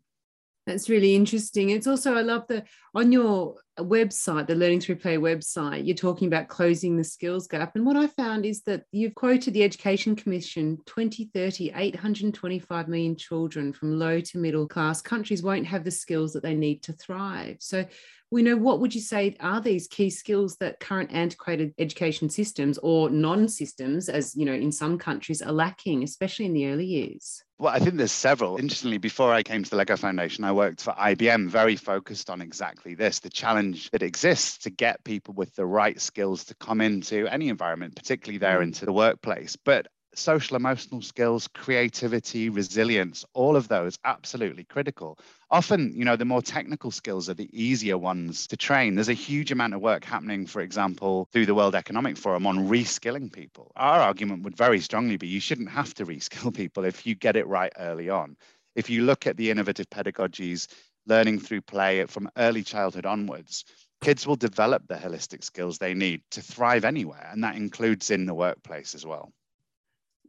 That's 0.67 0.91
really 0.91 1.15
interesting. 1.15 1.71
It's 1.71 1.87
also, 1.87 2.15
I 2.15 2.21
love 2.21 2.47
the 2.47 2.63
on 2.95 3.11
your 3.11 3.57
website, 3.79 4.47
the 4.47 4.55
Learning 4.55 4.81
Through 4.81 4.97
Play 4.97 5.17
website, 5.17 5.87
you're 5.87 5.97
talking 5.97 6.29
about 6.29 6.49
closing 6.49 6.97
the 6.97 7.05
skills 7.05 7.47
gap. 7.47 7.75
And 7.75 7.85
what 7.85 7.97
I 7.97 8.07
found 8.07 8.47
is 8.47 8.63
that 8.63 8.85
you've 8.93 9.15
quoted 9.15 9.55
the 9.55 9.65
Education 9.65 10.15
Commission 10.15 10.79
2030, 10.87 11.73
825 11.75 12.89
million 12.89 13.17
children 13.17 13.73
from 13.73 13.99
low 13.99 14.21
to 14.21 14.39
middle 14.39 14.69
class 14.69 15.03
countries 15.03 15.43
won't 15.43 15.67
have 15.67 15.85
the 15.85 15.91
skills 15.91 16.33
that 16.33 16.43
they 16.43 16.55
need 16.55 16.83
to 16.85 16.93
thrive. 16.93 17.57
So 17.61 17.85
we 18.31 18.43
know 18.43 18.57
what 18.57 18.81
would 18.81 18.95
you 18.95 19.01
say 19.01 19.37
are 19.41 19.61
these 19.61 19.87
key 19.87 20.11
skills 20.11 20.57
that 20.57 20.81
current 20.81 21.13
antiquated 21.13 21.73
education 21.79 22.29
systems 22.29 22.79
or 22.79 23.09
non-systems 23.09 24.09
as 24.09 24.35
you 24.35 24.45
know 24.45 24.53
in 24.53 24.73
some 24.73 24.99
countries 24.99 25.41
are 25.41 25.53
lacking 25.53 26.03
especially 26.03 26.47
in 26.47 26.53
the 26.53 26.67
early 26.67 26.85
years 26.85 27.45
well, 27.57 27.73
I 27.73 27.79
think 27.79 27.97
there's 27.97 28.11
several. 28.11 28.57
Interestingly, 28.57 28.99
before 28.99 29.33
I 29.33 29.45
came 29.45 29.63
to 29.63 29.71
the 29.71 29.77
Lego 29.77 29.97
Foundation, 29.97 30.43
I 30.43 30.51
worked 30.51 30.83
for 30.83 30.93
IBM, 30.93 31.49
very 31.49 31.77
focused 31.77 32.29
on 32.29 32.43
exactly 32.43 32.95
this 32.95 33.21
the 33.21 33.31
challenge 33.31 33.64
that 33.93 34.03
exists 34.03 34.59
to 34.59 34.71
get 34.71 35.05
people 35.05 35.35
with 35.35 35.55
the 35.55 35.67
right 35.67 36.01
skills 36.01 36.45
to 36.45 36.55
come 36.55 36.81
into 36.81 37.27
any 37.27 37.49
environment, 37.49 37.97
particularly 37.97 38.39
there 38.39 38.61
mm. 38.61 38.65
into 38.65 38.85
the 38.85 38.93
workplace. 38.93 39.57
But 39.57 39.89
social 40.17 40.57
emotional 40.57 41.03
skills 41.03 41.49
creativity 41.49 42.49
resilience 42.49 43.25
all 43.33 43.57
of 43.57 43.69
those 43.69 43.99
absolutely 44.05 44.65
critical 44.65 45.19
often 45.51 45.93
you 45.95 46.05
know 46.05 46.17
the 46.17 46.25
more 46.25 46.43
technical 46.43 46.91
skills 46.91 47.29
are 47.29 47.35
the 47.35 47.51
easier 47.53 47.99
ones 47.99 48.47
to 48.47 48.57
train 48.57 48.95
there's 48.95 49.09
a 49.09 49.15
huge 49.15 49.51
amount 49.51 49.75
of 49.75 49.81
work 49.81 50.05
happening 50.05 50.47
for 50.47 50.61
example 50.61 51.29
through 51.33 51.47
the 51.47 51.55
world 51.55 51.75
economic 51.75 52.17
forum 52.17 52.47
on 52.47 52.69
reskilling 52.69 53.33
people 53.33 53.73
our 53.77 54.01
argument 54.01 54.43
would 54.43 54.57
very 54.57 54.81
strongly 54.81 55.17
be 55.17 55.27
you 55.27 55.41
shouldn't 55.41 55.71
have 55.71 55.93
to 55.93 56.07
reskill 56.07 56.55
people 56.63 56.85
if 56.85 57.07
you 57.07 57.15
get 57.15 57.37
it 57.37 57.47
right 57.47 57.73
early 57.79 58.09
on 58.09 58.37
if 58.77 58.91
you 58.91 59.03
look 59.03 59.27
at 59.27 59.37
the 59.37 59.51
innovative 59.51 59.89
pedagogies 59.91 60.69
learning 61.07 61.39
through 61.39 61.61
play 61.61 62.05
from 62.07 62.31
early 62.37 62.63
childhood 62.63 63.07
onwards 63.07 63.65
kids 64.05 64.27
will 64.27 64.37
develop 64.37 64.87
the 64.87 64.95
holistic 64.95 65.43
skills 65.43 65.79
they 65.79 65.95
need 65.95 66.21
to 66.31 66.43
thrive 66.43 66.85
anywhere. 66.85 67.27
And 67.33 67.43
that 67.43 67.57
includes 67.57 68.11
in 68.11 68.27
the 68.27 68.35
workplace 68.35 68.95
as 68.95 69.07
well. 69.07 69.33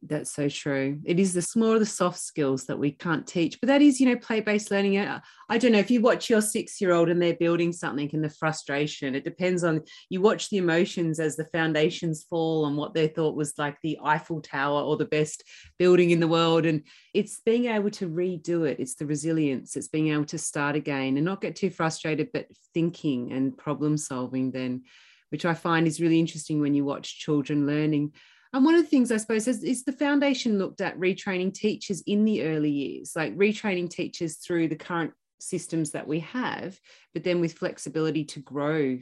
That's 0.04 0.36
so 0.36 0.50
true. 0.50 1.00
It 1.04 1.20
is 1.20 1.34
the 1.34 1.40
of 1.74 1.80
the 1.80 1.86
soft 1.86 2.20
skills 2.20 2.66
that 2.66 2.78
we 2.78 2.92
can't 2.92 3.26
teach, 3.26 3.60
but 3.60 3.68
that 3.68 3.82
is, 3.82 4.00
you 4.00 4.08
know, 4.08 4.16
play-based 4.18 4.70
learning. 4.70 5.00
I 5.00 5.58
don't 5.58 5.72
know 5.72 5.80
if 5.80 5.90
you 5.90 6.00
watch 6.00 6.30
your 6.30 6.42
six-year-old 6.42 7.10
and 7.10 7.20
they're 7.20 7.34
building 7.34 7.74
something 7.74 8.12
and 8.14 8.24
the 8.24 8.30
frustration. 8.30 9.16
It 9.16 9.24
depends 9.24 9.64
on 9.64 9.82
you 10.10 10.22
watch 10.22 10.50
the 10.50 10.58
emotions 10.58 11.20
as 11.20 11.36
the 11.36 11.46
foundations 11.46 12.24
fall 12.30 12.68
and 12.68 12.78
what 12.78 12.94
they 12.94 13.08
thought 13.08 13.36
was 13.36 13.58
like 13.58 13.78
the 13.82 13.98
Eiffel 14.04 14.42
Tower 14.42 14.84
or 14.84 14.96
the 14.96 15.06
best 15.06 15.44
building 15.80 16.12
in 16.12 16.20
the 16.20 16.28
world, 16.28 16.68
and 16.68 16.84
it's 17.16 17.42
being 17.44 17.66
able 17.66 17.90
to 17.92 18.08
redo 18.08 18.70
it. 18.70 18.80
It's 18.80 18.96
the 18.96 19.08
resilience. 19.08 19.76
It's 19.76 19.88
being 19.88 20.10
able 20.10 20.26
to 20.26 20.38
start 20.38 20.76
again 20.76 21.18
and 21.18 21.26
not 21.26 21.42
get 21.42 21.56
too 21.56 21.72
frustrated, 21.72 22.30
but 22.32 22.48
thinking 22.76 23.32
and 23.32 23.58
problem 23.58 23.98
solving. 23.98 24.52
Then, 24.52 24.84
which 25.30 25.46
I 25.46 25.56
find 25.56 25.88
is 25.88 26.00
really 26.00 26.20
interesting 26.20 26.62
when 26.62 26.76
you 26.76 26.86
watch 26.86 27.18
children 27.18 27.66
learning 27.66 28.14
and 28.56 28.64
one 28.64 28.74
of 28.74 28.82
the 28.82 28.88
things 28.88 29.12
I 29.12 29.18
suppose 29.18 29.50
is, 29.50 29.66
is, 29.66 29.84
the 29.84 29.92
foundation 29.92 30.58
looked 30.58 30.80
at 30.80 30.98
retraining 30.98 31.54
teachers 31.54 32.02
in 32.08 32.24
the 32.24 32.44
early 32.44 32.70
years, 32.70 33.12
like 33.14 33.36
retraining 33.38 33.90
teachers 33.90 34.38
through 34.38 34.70
the 34.70 34.78
current 34.78 35.12
systems 35.40 35.92
that 35.92 36.08
we 36.08 36.22
have, 36.22 36.80
but 37.14 37.26
then 37.26 37.42
with 37.42 37.52
flexibility 37.52 38.24
to 38.24 38.40
grow, 38.40 38.98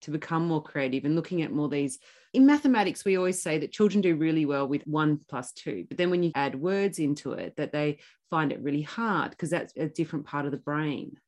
to 0.00 0.10
become 0.10 0.46
more 0.46 0.62
creative 0.62 1.04
and 1.04 1.16
looking 1.16 1.42
at 1.42 1.52
more 1.52 1.68
these. 1.68 1.98
In 2.32 2.46
mathematics, 2.46 3.04
we 3.04 3.18
always 3.18 3.42
say 3.42 3.58
that 3.58 3.72
children 3.72 4.00
do 4.00 4.16
really 4.16 4.46
well 4.46 4.66
with 4.66 4.86
one 4.86 5.20
plus 5.28 5.52
two, 5.52 5.84
but 5.86 5.98
then 5.98 6.08
when 6.08 6.22
you 6.22 6.32
add 6.34 6.54
words 6.54 6.98
into 6.98 7.32
it, 7.32 7.56
that 7.56 7.72
they 7.72 7.98
find 8.30 8.52
it 8.52 8.62
really 8.62 8.80
hard 8.80 9.32
because 9.32 9.50
that's 9.50 9.76
a 9.76 9.86
different 9.86 10.24
part 10.24 10.46
of 10.46 10.50
the 10.50 10.56
brain. 10.56 11.18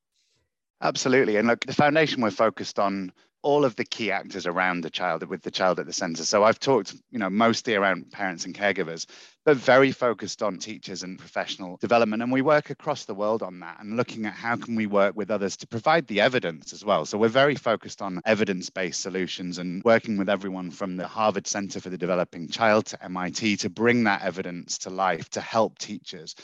Absolutely. 0.80 1.37
And 1.37 1.47
look, 1.47 1.66
the 1.66 1.75
foundation 1.75 2.23
we're 2.23 2.30
focused 2.30 2.78
on 2.78 3.12
all 3.46 3.64
of 3.64 3.76
the 3.76 3.84
key 3.84 4.10
actors 4.10 4.44
around 4.44 4.80
the 4.80 4.90
child 4.90 5.22
with 5.22 5.40
the 5.40 5.52
child 5.52 5.78
at 5.78 5.86
the 5.86 5.92
center. 5.92 6.24
So 6.24 6.42
I've 6.42 6.58
talked, 6.58 6.96
you 7.12 7.20
know, 7.20 7.30
mostly 7.30 7.76
around 7.76 8.10
parents 8.10 8.44
and 8.44 8.52
caregivers, 8.52 9.06
but 9.44 9.56
very 9.56 9.92
focused 9.92 10.42
on 10.42 10.58
teachers 10.58 11.04
and 11.04 11.16
professional 11.16 11.76
development. 11.76 12.24
And 12.24 12.32
we 12.32 12.42
work 12.42 12.70
across 12.70 13.04
the 13.04 13.14
world 13.14 13.44
on 13.44 13.60
that 13.60 13.76
and 13.78 13.96
looking 13.96 14.26
at 14.26 14.32
how 14.32 14.56
can 14.56 14.74
we 14.74 14.86
work 14.86 15.14
with 15.14 15.30
others 15.30 15.56
to 15.58 15.68
provide 15.68 16.08
the 16.08 16.22
evidence 16.22 16.72
as 16.72 16.84
well. 16.84 17.06
So 17.06 17.18
we're 17.18 17.28
very 17.28 17.54
focused 17.54 18.02
on 18.02 18.20
evidence-based 18.24 19.00
solutions 19.00 19.58
and 19.58 19.80
working 19.84 20.18
with 20.18 20.28
everyone 20.28 20.72
from 20.72 20.96
the 20.96 21.06
Harvard 21.06 21.46
Center 21.46 21.80
for 21.80 21.88
the 21.88 21.96
Developing 21.96 22.48
Child 22.48 22.86
to 22.86 23.04
MIT 23.04 23.58
to 23.58 23.70
bring 23.70 24.02
that 24.04 24.22
evidence 24.22 24.78
to 24.78 24.90
life 24.90 25.30
to 25.30 25.40
help 25.40 25.78
teachers 25.78 26.34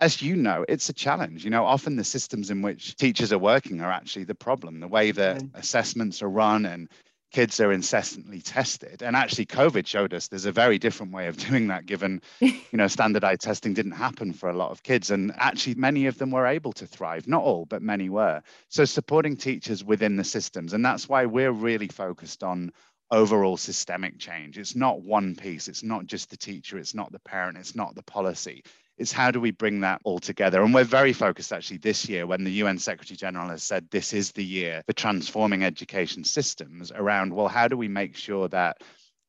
as 0.00 0.22
you 0.22 0.34
know, 0.34 0.64
it's 0.68 0.88
a 0.88 0.94
challenge. 0.94 1.44
You 1.44 1.50
know, 1.50 1.64
often 1.64 1.96
the 1.96 2.04
systems 2.04 2.50
in 2.50 2.62
which 2.62 2.96
teachers 2.96 3.32
are 3.32 3.38
working 3.38 3.80
are 3.80 3.90
actually 3.90 4.24
the 4.24 4.34
problem. 4.34 4.80
The 4.80 4.88
way 4.88 5.10
that 5.12 5.42
assessments 5.54 6.22
are 6.22 6.28
run 6.28 6.64
and 6.64 6.88
kids 7.32 7.60
are 7.60 7.70
incessantly 7.70 8.40
tested. 8.40 9.02
And 9.02 9.14
actually, 9.14 9.46
COVID 9.46 9.86
showed 9.86 10.14
us 10.14 10.28
there's 10.28 10.46
a 10.46 10.52
very 10.52 10.78
different 10.78 11.12
way 11.12 11.26
of 11.28 11.36
doing 11.48 11.68
that, 11.68 11.86
given, 11.86 12.22
you 12.40 12.60
know, 12.72 12.88
standardized 12.88 13.42
testing 13.42 13.74
didn't 13.74 13.92
happen 13.92 14.32
for 14.32 14.48
a 14.48 14.56
lot 14.56 14.70
of 14.70 14.82
kids. 14.82 15.10
And 15.10 15.32
actually, 15.36 15.74
many 15.74 16.06
of 16.06 16.18
them 16.18 16.30
were 16.30 16.46
able 16.46 16.72
to 16.74 16.86
thrive. 16.86 17.28
Not 17.28 17.42
all, 17.42 17.66
but 17.66 17.82
many 17.82 18.08
were. 18.08 18.42
So, 18.68 18.84
supporting 18.84 19.36
teachers 19.36 19.84
within 19.84 20.16
the 20.16 20.24
systems. 20.24 20.72
And 20.72 20.84
that's 20.84 21.08
why 21.08 21.26
we're 21.26 21.52
really 21.52 21.88
focused 21.88 22.42
on 22.42 22.72
overall 23.10 23.56
systemic 23.56 24.18
change. 24.18 24.56
It's 24.56 24.76
not 24.76 25.02
one 25.02 25.34
piece, 25.34 25.68
it's 25.68 25.82
not 25.82 26.06
just 26.06 26.30
the 26.30 26.36
teacher, 26.36 26.78
it's 26.78 26.94
not 26.94 27.10
the 27.12 27.18
parent, 27.18 27.58
it's 27.58 27.74
not 27.74 27.94
the 27.94 28.04
policy 28.04 28.62
is 29.00 29.10
how 29.10 29.30
do 29.30 29.40
we 29.40 29.50
bring 29.50 29.80
that 29.80 30.00
all 30.04 30.18
together? 30.18 30.62
And 30.62 30.74
we're 30.74 30.84
very 30.84 31.12
focused 31.12 31.52
actually 31.52 31.78
this 31.78 32.08
year 32.08 32.26
when 32.26 32.44
the 32.44 32.52
UN 32.52 32.78
Secretary 32.78 33.16
General 33.16 33.48
has 33.48 33.62
said 33.62 33.88
this 33.90 34.12
is 34.12 34.30
the 34.32 34.44
year 34.44 34.82
for 34.86 34.92
transforming 34.92 35.64
education 35.64 36.22
systems 36.22 36.92
around, 36.92 37.34
well, 37.34 37.48
how 37.48 37.66
do 37.66 37.76
we 37.76 37.88
make 37.88 38.14
sure 38.14 38.46
that 38.48 38.82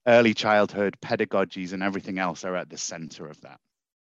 early 0.07 0.33
childhood 0.33 0.97
pedagogies 1.01 1.73
and 1.73 1.81
everything 1.81 2.19
else 2.19 2.43
are 2.43 2.55
at 2.55 2.69
the 2.69 2.77
center 2.77 3.27
of 3.27 3.39
that? 3.41 3.59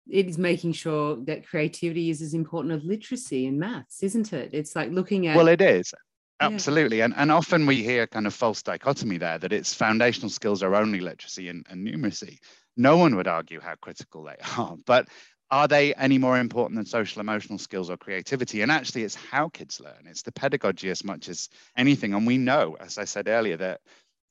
It 0.09 0.27
is 0.27 0.39
making 0.39 0.73
sure 0.73 1.15
that 1.25 1.47
creativity 1.47 2.09
is 2.09 2.23
as 2.23 2.33
important 2.33 2.73
as 2.73 2.83
literacy 2.83 3.45
and 3.45 3.59
maths, 3.59 4.01
isn't 4.01 4.33
it? 4.33 4.49
It's 4.53 4.75
like 4.75 4.91
looking 4.91 5.27
at. 5.27 5.37
Well, 5.37 5.47
it 5.47 5.61
is. 5.61 5.93
Absolutely. 6.39 6.97
Yeah. 6.97 7.05
And, 7.05 7.13
and 7.15 7.31
often 7.31 7.67
we 7.67 7.83
hear 7.83 8.07
kind 8.07 8.25
of 8.25 8.33
false 8.33 8.63
dichotomy 8.63 9.19
there 9.19 9.37
that 9.37 9.53
it's 9.53 9.75
foundational 9.75 10.31
skills 10.31 10.63
are 10.63 10.73
only 10.73 10.99
literacy 10.99 11.49
and, 11.49 11.65
and 11.69 11.87
numeracy. 11.87 12.39
No 12.75 12.97
one 12.97 13.15
would 13.15 13.27
argue 13.27 13.59
how 13.59 13.75
critical 13.75 14.23
they 14.23 14.37
are. 14.57 14.75
But 14.87 15.07
are 15.51 15.67
they 15.67 15.93
any 15.95 16.17
more 16.17 16.39
important 16.39 16.77
than 16.77 16.85
social 16.85 17.19
emotional 17.19 17.59
skills 17.59 17.89
or 17.89 17.97
creativity? 17.97 18.61
And 18.61 18.71
actually, 18.71 19.03
it's 19.03 19.15
how 19.15 19.49
kids 19.49 19.79
learn. 19.81 20.07
It's 20.07 20.21
the 20.21 20.31
pedagogy 20.31 20.89
as 20.89 21.03
much 21.03 21.27
as 21.27 21.49
anything. 21.77 22.13
And 22.13 22.25
we 22.25 22.37
know, 22.37 22.77
as 22.79 22.97
I 22.97 23.03
said 23.03 23.27
earlier, 23.27 23.57
that 23.57 23.81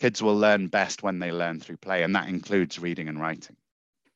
kids 0.01 0.23
will 0.23 0.37
learn 0.37 0.69
best 0.69 1.03
when 1.03 1.19
they 1.19 1.31
learn 1.31 1.61
through 1.61 1.77
play, 1.77 2.03
and 2.03 2.17
that 2.17 2.29
includes 2.29 2.79
reading 2.79 3.09
and 3.09 3.21
writing. 3.21 3.57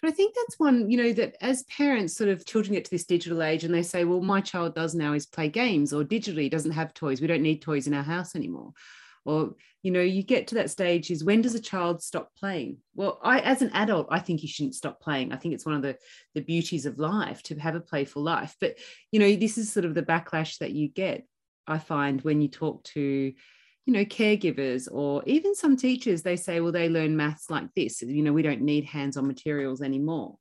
But 0.01 0.09
I 0.11 0.13
think 0.13 0.35
that's 0.35 0.59
one, 0.59 0.91
you 0.91 0.99
know, 0.99 1.13
that 1.15 1.37
as 1.41 1.63
parents, 1.65 2.17
sort 2.17 2.29
of 2.31 2.45
children 2.45 2.75
get 2.75 2.85
to 2.87 2.91
this 2.91 3.05
digital 3.05 3.43
age 3.43 3.65
and 3.65 3.73
they 3.73 3.83
say, 3.83 4.05
well, 4.05 4.21
my 4.21 4.43
child 4.43 4.75
does 4.75 4.95
now 4.95 5.15
is 5.15 5.25
play 5.25 5.49
games 5.49 5.95
or 5.95 6.05
digitally 6.05 6.51
doesn't 6.51 6.73
have 6.73 6.93
toys. 6.93 7.23
We 7.23 7.27
don't 7.27 7.43
need 7.43 7.63
toys 7.63 7.87
in 7.87 7.95
our 7.95 8.03
house 8.03 8.37
anymore 8.37 8.75
or 9.25 9.55
you 9.83 9.91
know 9.91 10.01
you 10.01 10.23
get 10.23 10.49
to 10.49 10.57
that 10.57 10.71
stage 10.71 11.11
is 11.11 11.25
when 11.25 11.43
does 11.43 11.55
a 11.55 11.61
child 11.61 12.03
stop 12.03 12.31
playing 12.39 12.79
well 12.95 13.19
i 13.23 13.41
as 13.41 13.63
an 13.63 13.71
adult 13.73 14.07
i 14.11 14.19
think 14.19 14.43
you 14.43 14.49
shouldn't 14.49 14.75
stop 14.75 15.01
playing 15.01 15.33
i 15.33 15.37
think 15.37 15.55
it's 15.55 15.67
one 15.67 15.75
of 15.75 15.83
the 15.83 15.97
the 16.35 16.41
beauties 16.41 16.87
of 16.87 16.99
life 16.99 17.43
to 17.43 17.59
have 17.59 17.75
a 17.75 17.81
playful 17.81 18.23
life 18.23 18.57
but 18.61 18.77
you 19.13 19.21
know 19.21 19.37
this 19.37 19.59
is 19.59 19.73
sort 19.73 19.85
of 19.85 19.95
the 19.95 20.03
backlash 20.03 20.59
that 20.59 20.73
you 20.73 20.89
get 20.89 21.27
i 21.67 21.79
find 21.79 22.23
when 22.23 22.41
you 22.41 22.49
talk 22.49 22.83
to 22.85 23.01
you 23.01 23.93
know 23.93 24.05
caregivers 24.05 24.89
or 24.91 25.23
even 25.27 25.55
some 25.55 25.77
teachers 25.77 26.23
they 26.23 26.37
say 26.37 26.61
well 26.61 26.73
they 26.73 26.89
learn 26.89 27.17
maths 27.17 27.51
like 27.51 27.69
this 27.75 28.03
you 28.03 28.23
know 28.23 28.33
we 28.33 28.43
don't 28.43 28.63
need 28.63 28.85
hands-on 28.85 29.27
materials 29.27 29.83
anymore 29.83 30.37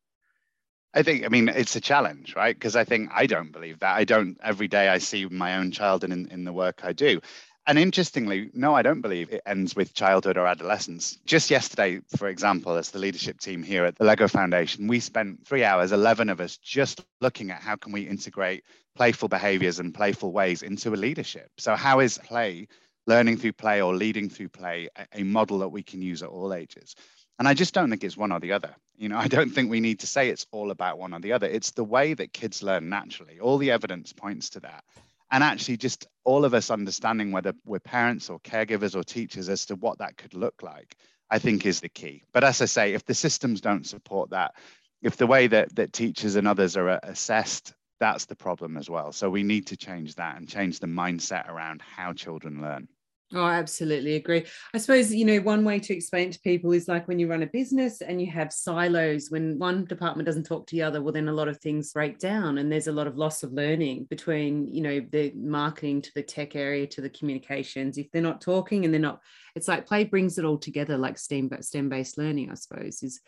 I 0.96 1.02
think, 1.02 1.26
I 1.26 1.30
mean, 1.30 1.50
it's 1.50 1.76
a 1.76 1.82
challenge, 1.82 2.36
right? 2.36 2.56
Because 2.56 2.76
I 2.76 2.84
think 2.84 3.10
I 3.12 3.26
don't 3.26 3.52
believe 3.52 3.80
that. 3.80 3.96
I 3.96 4.04
don't, 4.04 4.38
every 4.44 4.68
day 4.68 4.90
I 4.90 5.00
see 5.00 5.26
my 5.26 5.58
own 5.58 5.72
child 5.72 6.04
in, 6.04 6.12
in 6.30 6.44
the 6.44 6.54
work 6.54 6.82
I 6.84 6.94
do. 6.94 7.20
And 7.66 7.80
interestingly, 7.80 8.50
no, 8.54 8.76
I 8.76 8.82
don't 8.82 9.00
believe 9.00 9.32
it 9.32 9.42
ends 9.46 9.74
with 9.74 9.94
childhood 9.94 10.38
or 10.38 10.46
adolescence. 10.46 11.18
Just 11.26 11.50
yesterday, 11.50 12.02
for 12.18 12.28
example, 12.28 12.76
as 12.76 12.92
the 12.92 13.00
leadership 13.00 13.40
team 13.40 13.64
here 13.64 13.86
at 13.86 13.96
the 13.96 14.04
Lego 14.04 14.28
Foundation, 14.28 14.88
we 14.88 15.00
spent 15.00 15.48
three 15.48 15.64
hours, 15.64 15.94
11 15.94 16.28
of 16.28 16.42
us, 16.42 16.58
just 16.58 17.06
looking 17.22 17.52
at 17.52 17.62
how 17.62 17.78
can 17.78 17.94
we 17.94 18.02
integrate 18.02 18.66
playful 18.96 19.30
behaviors 19.30 19.80
and 19.80 19.94
playful 19.94 20.34
ways 20.34 20.62
into 20.62 20.94
a 20.94 20.98
leadership. 20.98 21.52
So 21.58 21.76
how 21.76 22.02
is 22.02 22.18
play, 22.18 22.68
learning 23.08 23.38
through 23.38 23.54
play 23.54 23.82
or 23.82 23.96
leading 23.96 24.30
through 24.30 24.50
play, 24.50 24.90
a 25.14 25.24
model 25.24 25.60
that 25.60 25.70
we 25.70 25.84
can 25.84 26.02
use 26.02 26.22
at 26.22 26.30
all 26.30 26.54
ages? 26.54 26.96
And 27.40 27.48
I 27.48 27.54
just 27.54 27.74
don't 27.74 27.90
think 27.90 28.04
it's 28.04 28.18
one 28.18 28.34
or 28.34 28.42
the 28.42 28.52
other. 28.52 28.76
You 28.98 29.08
know, 29.08 29.18
I 29.20 29.30
don't 29.30 29.50
think 29.50 29.72
we 29.72 29.80
need 29.80 30.02
to 30.02 30.08
say 30.08 30.28
it's 30.28 30.48
all 30.52 30.70
about 30.70 31.00
one 31.00 31.14
or 31.14 31.22
the 31.22 31.32
other. 31.32 31.48
It's 31.48 31.72
the 31.72 31.86
way 31.86 32.14
that 32.14 32.34
kids 32.34 32.62
learn 32.62 32.90
naturally. 32.90 33.40
All 33.40 33.58
the 33.58 33.72
evidence 33.72 34.12
points 34.12 34.50
to 34.52 34.60
that 34.60 34.84
and 35.32 35.44
actually 35.44 35.78
just 35.78 36.08
all 36.24 36.46
of 36.46 36.54
us 36.54 36.70
understanding 36.70 37.32
whether 37.32 37.54
we're 37.66 37.80
parents 37.80 38.30
or 38.30 38.40
caregivers 38.40 38.96
or 38.96 39.04
teachers 39.04 39.50
as 39.50 39.66
to 39.66 39.76
what 39.76 39.98
that 40.00 40.18
could 40.18 40.34
look 40.34 40.62
like 40.62 40.96
i 41.30 41.40
think 41.40 41.66
is 41.66 41.80
the 41.80 41.90
key. 41.90 42.24
But 42.34 42.44
as 42.44 42.62
i 42.62 42.66
say 42.66 42.94
if 42.94 43.06
the 43.06 43.14
systems 43.14 43.62
don't 43.62 43.86
support 43.86 44.30
that 44.32 44.56
if 45.02 45.18
the 45.18 45.28
way 45.28 45.48
that, 45.48 45.76
that 45.76 45.92
teachers 45.92 46.36
and 46.36 46.48
others 46.48 46.78
are 46.78 46.90
uh, 46.90 47.00
assessed 47.04 47.74
that's 48.00 48.26
the 48.26 48.36
problem 48.36 48.76
as 48.76 48.90
well. 48.90 49.14
So 49.14 49.30
we 49.30 49.44
need 49.44 49.68
to 49.68 49.78
change 49.78 50.16
that 50.16 50.36
and 50.36 50.50
change 50.50 50.80
the 50.80 50.88
mindset 50.88 51.48
around 51.48 51.82
how 51.82 52.12
children 52.12 52.62
learn 52.62 52.90
Oh, 53.36 53.44
I 53.44 53.56
absolutely 53.56 54.16
agree. 54.16 54.46
I 54.76 54.78
suppose, 54.78 55.12
you 55.12 55.26
know, 55.26 55.40
one 55.40 55.66
way 55.66 55.80
to 55.80 55.94
explain 55.94 56.30
to 56.30 56.40
people 56.42 56.72
is 56.72 56.88
like 56.88 57.08
when 57.08 57.18
you 57.18 57.28
run 57.28 57.42
a 57.42 57.48
business 57.48 58.02
and 58.02 58.22
you 58.22 58.30
have 58.32 58.54
silos, 58.54 59.32
when 59.32 59.58
one 59.58 59.86
department 59.86 60.28
doesn't 60.28 60.44
talk 60.44 60.68
to 60.68 60.76
the 60.76 60.84
other, 60.84 61.02
well, 61.02 61.14
then 61.14 61.28
a 61.28 61.34
lot 61.34 61.48
of 61.48 61.58
things 61.58 61.92
break 61.94 62.20
down 62.20 62.60
and 62.60 62.72
there's 62.72 62.88
a 62.88 62.92
lot 62.92 63.08
of 63.08 63.18
loss 63.18 63.42
of 63.42 63.52
learning 63.52 64.06
between, 64.08 64.72
you 64.72 64.82
know, 64.82 65.04
the 65.12 65.32
marketing 65.36 66.00
to 66.04 66.12
the 66.14 66.22
tech 66.22 66.56
area 66.56 66.86
to 66.86 67.02
the 67.02 67.10
communications. 67.10 67.98
If 67.98 68.12
they're 68.12 68.22
not 68.22 68.40
talking 68.40 68.86
and 68.86 68.94
they're 68.94 69.02
not, 69.02 69.20
it's 69.56 69.68
like 69.68 69.88
play 69.88 70.04
brings 70.04 70.38
it 70.38 70.46
all 70.46 70.60
together, 70.60 70.96
like 70.96 71.18
STEM, 71.18 71.50
STEM 71.60 71.90
based 71.90 72.20
learning, 72.20 72.52
I 72.52 72.56
suppose, 72.56 73.02
is 73.02 73.20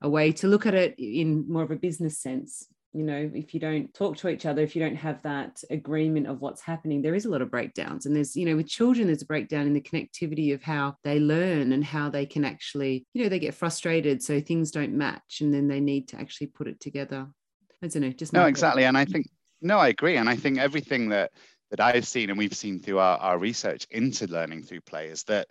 a 0.00 0.08
way 0.08 0.32
to 0.32 0.48
look 0.48 0.66
at 0.66 0.74
it 0.74 0.96
in 0.98 1.48
more 1.48 1.62
of 1.62 1.70
a 1.70 1.76
business 1.76 2.18
sense 2.18 2.66
you 2.92 3.02
know 3.02 3.30
if 3.34 3.54
you 3.54 3.60
don't 3.60 3.92
talk 3.94 4.16
to 4.18 4.28
each 4.28 4.44
other 4.44 4.62
if 4.62 4.76
you 4.76 4.82
don't 4.82 4.96
have 4.96 5.22
that 5.22 5.62
agreement 5.70 6.26
of 6.26 6.40
what's 6.40 6.60
happening 6.60 7.00
there 7.00 7.14
is 7.14 7.24
a 7.24 7.30
lot 7.30 7.42
of 7.42 7.50
breakdowns. 7.50 8.06
And 8.06 8.14
there's 8.14 8.36
you 8.36 8.46
know 8.46 8.56
with 8.56 8.68
children 8.68 9.06
there's 9.06 9.22
a 9.22 9.26
breakdown 9.26 9.66
in 9.66 9.72
the 9.72 9.80
connectivity 9.80 10.54
of 10.54 10.62
how 10.62 10.96
they 11.04 11.18
learn 11.18 11.72
and 11.72 11.84
how 11.84 12.10
they 12.10 12.26
can 12.26 12.44
actually 12.44 13.06
you 13.14 13.22
know 13.22 13.28
they 13.28 13.38
get 13.38 13.54
frustrated 13.54 14.22
so 14.22 14.40
things 14.40 14.70
don't 14.70 14.92
match 14.92 15.40
and 15.40 15.52
then 15.52 15.68
they 15.68 15.80
need 15.80 16.08
to 16.08 16.20
actually 16.20 16.48
put 16.48 16.68
it 16.68 16.80
together. 16.80 17.26
I 17.82 17.88
don't 17.88 18.02
know 18.02 18.10
just 18.10 18.32
no 18.32 18.46
exactly. 18.46 18.84
And 18.84 18.96
i 18.96 19.04
think 19.04 19.26
no 19.60 19.78
i 19.78 19.88
agree. 19.88 20.16
And 20.16 20.28
i 20.28 20.36
think 20.36 20.58
everything 20.58 21.08
that 21.10 21.32
that 21.70 21.80
i've 21.80 22.06
seen 22.06 22.28
and 22.28 22.38
we've 22.38 22.54
seen 22.54 22.78
through 22.78 22.98
our, 22.98 23.18
our 23.18 23.38
research 23.38 23.86
into 23.90 24.26
learning 24.26 24.62
through 24.62 24.82
play 24.82 25.08
is 25.08 25.24
that 25.24 25.48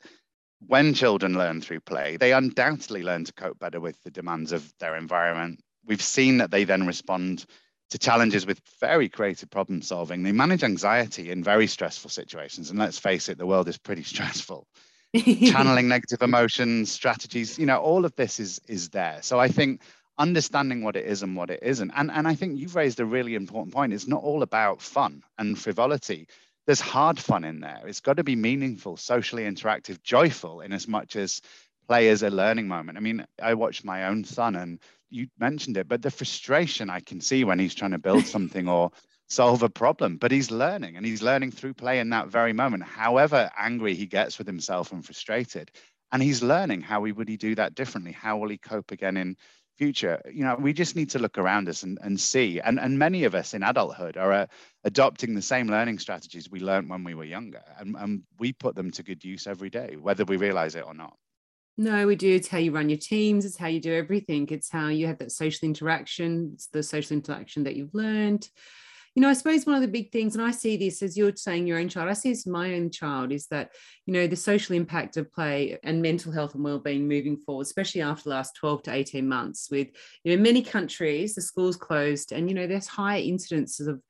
when 0.68 0.94
children 0.94 1.34
learn 1.34 1.62
through 1.62 1.80
play, 1.80 2.18
they 2.18 2.34
undoubtedly 2.34 3.02
learn 3.04 3.26
to 3.26 3.34
cope 3.34 3.58
better 3.60 3.80
with 3.80 4.02
the 4.04 4.12
demands 4.12 4.52
of 4.52 4.72
their 4.80 4.96
environment, 4.96 5.60
we've 5.86 6.02
seen 6.02 6.38
that 6.38 6.52
they 6.52 6.64
then 6.64 6.88
respond 6.88 7.46
to 7.90 8.00
challenges 8.00 8.46
with 8.46 8.62
very 8.80 9.10
creative 9.10 9.50
problem 9.50 9.82
solving. 9.82 10.24
They 10.24 10.32
manage 10.32 10.64
anxiety 10.64 11.30
in 11.30 11.44
very 11.44 11.68
stressful 11.68 12.10
situations. 12.10 12.70
And 12.70 12.80
let's 12.80 12.98
face 12.98 13.28
it, 13.28 13.38
the 13.38 13.46
world 13.46 13.68
is 13.68 13.78
pretty 13.78 14.04
stressful. 14.14 14.66
Channeling 15.14 15.90
negative 15.90 16.22
emotions, 16.22 16.90
strategies, 16.90 17.60
you 17.60 17.66
know, 17.66 17.80
all 17.80 18.06
of 18.06 18.16
this 18.16 18.40
is 18.40 18.62
is 18.70 18.90
there. 18.90 19.20
So 19.22 19.42
I 19.42 19.50
think 19.50 19.82
understanding 20.18 20.84
what 20.84 20.96
it 20.96 21.06
is 21.06 21.24
and 21.24 21.36
what 21.36 21.50
it 21.50 21.60
isn't. 21.64 21.92
And, 21.96 22.12
and 22.12 22.28
I 22.28 22.36
think 22.36 22.58
you've 22.58 22.76
raised 22.76 23.00
a 23.00 23.06
really 23.06 23.36
important 23.36 23.74
point. 23.74 23.92
It's 23.92 24.08
not 24.08 24.24
all 24.24 24.44
about 24.44 24.82
fun 24.82 25.24
and 25.38 25.60
frivolity. 25.60 26.28
There's 26.66 26.80
hard 26.80 27.20
fun 27.20 27.44
in 27.44 27.60
there. 27.60 27.82
It's 27.88 28.00
got 28.00 28.18
to 28.18 28.24
be 28.24 28.36
meaningful, 28.36 28.98
socially 28.98 29.44
interactive, 29.44 30.02
joyful 30.04 30.62
in 30.62 30.74
as 30.74 30.88
much 30.88 31.16
as 31.16 31.42
play 31.88 32.08
is 32.08 32.24
a 32.24 32.30
learning 32.30 32.68
moment. 32.68 32.98
I 32.98 33.02
mean, 33.02 33.26
I 33.42 33.56
watched 33.56 33.84
my 33.84 34.06
own 34.06 34.24
son 34.24 34.56
and 34.56 34.80
you 35.12 35.28
mentioned 35.40 35.78
it, 35.78 35.88
but 35.88 36.02
the 36.02 36.10
frustration 36.10 36.90
I 36.90 37.02
can 37.02 37.22
see 37.22 37.44
when 37.44 37.60
he's 37.60 37.76
trying 37.76 37.92
to 37.92 38.00
build 38.00 38.26
something 38.36 38.68
or 38.68 38.92
solve 39.30 39.64
a 39.64 39.70
problem, 39.70 40.18
but 40.18 40.32
he's 40.32 40.52
learning 40.52 40.98
and 40.98 41.06
he's 41.06 41.22
learning 41.22 41.52
through 41.52 41.74
play 41.74 42.00
in 42.00 42.10
that 42.10 42.28
very 42.28 42.54
moment, 42.54 42.84
however 42.84 43.50
angry 43.58 43.96
he 43.96 44.06
gets 44.06 44.38
with 44.38 44.48
himself 44.48 44.92
and 44.92 45.06
frustrated. 45.06 45.72
And 46.12 46.22
he's 46.22 46.44
learning 46.44 46.82
how 46.82 47.04
he 47.06 47.14
would 47.14 47.30
he 47.30 47.38
do 47.38 47.56
that 47.56 47.74
differently? 47.74 48.12
How 48.12 48.38
will 48.38 48.50
he 48.50 48.58
cope 48.58 48.92
again 48.92 49.16
in 49.16 49.38
future? 49.78 50.22
You 50.30 50.44
know, 50.44 50.58
we 50.60 50.74
just 50.74 50.98
need 50.98 51.12
to 51.12 51.20
look 51.20 51.38
around 51.38 51.70
us 51.70 51.84
and, 51.84 51.98
and 52.02 52.20
see. 52.20 52.60
And, 52.60 52.78
and 52.78 53.00
many 53.00 53.24
of 53.24 53.34
us 53.34 53.54
in 53.54 53.64
adulthood 53.64 54.18
are 54.18 54.34
uh, 54.34 54.46
adopting 54.84 55.34
the 55.34 55.42
same 55.42 55.68
learning 55.68 56.00
strategies 56.00 56.52
we 56.52 56.60
learned 56.60 56.90
when 56.90 57.06
we 57.06 57.14
were 57.14 57.24
younger. 57.24 57.64
And, 57.80 57.96
and 57.98 58.24
we 58.38 58.52
put 58.52 58.76
them 58.76 58.92
to 58.92 59.04
good 59.04 59.24
use 59.24 59.48
every 59.48 59.70
day, 59.70 59.96
whether 59.96 60.26
we 60.26 60.36
realize 60.36 60.76
it 60.76 60.86
or 60.86 60.94
not. 60.94 61.16
No, 61.78 62.06
we 62.06 62.16
do. 62.16 62.36
It's 62.36 62.48
how 62.48 62.58
you 62.58 62.72
run 62.72 62.90
your 62.90 63.00
teams. 63.00 63.46
It's 63.46 63.58
how 63.58 63.68
you 63.68 63.80
do 63.80 63.94
everything. 63.94 64.48
It's 64.52 64.70
how 64.70 64.90
you 64.90 65.08
have 65.08 65.18
that 65.20 65.32
social 65.32 65.68
interaction. 65.68 66.52
It's 66.54 66.68
the 66.68 66.84
social 66.84 67.16
interaction 67.16 67.64
that 67.64 67.76
you've 67.76 67.96
learned. 67.96 68.48
You 69.16 69.22
know, 69.22 69.30
I 69.30 69.34
suppose 69.34 69.66
one 69.66 69.76
of 69.76 69.82
the 69.82 69.90
big 69.90 70.10
things, 70.12 70.36
and 70.36 70.44
I 70.44 70.52
see 70.52 70.78
this 70.78 71.02
as 71.02 71.18
you're 71.18 71.36
saying 71.36 71.68
your 71.68 71.80
own 71.80 71.90
child, 71.90 72.10
I 72.10 72.14
see 72.14 72.30
this 72.30 72.48
my 72.48 72.76
own 72.76 72.92
child, 72.92 73.34
is 73.34 73.48
that, 73.48 73.72
you 74.06 74.14
know, 74.14 74.26
the 74.26 74.38
social 74.38 74.74
impact 74.74 75.18
of 75.18 75.32
play 75.34 75.78
and 75.84 76.02
mental 76.02 76.32
health 76.32 76.56
and 76.56 76.64
well-being 76.64 77.10
moving 77.10 77.36
forward, 77.36 77.64
especially 77.64 78.02
after 78.02 78.24
the 78.24 78.30
last 78.30 78.56
12 78.56 78.84
to 78.84 78.94
18 78.94 79.28
months 79.28 79.68
with, 79.70 79.90
you 80.24 80.36
know, 80.36 80.42
many 80.42 80.62
countries, 80.62 81.36
the 81.36 81.42
schools 81.42 81.76
closed 81.76 82.32
and, 82.32 82.48
you 82.48 82.56
know, 82.56 82.68
there's 82.68 82.88
higher 82.88 83.22
incidences 83.22 83.90
of 83.90 84.02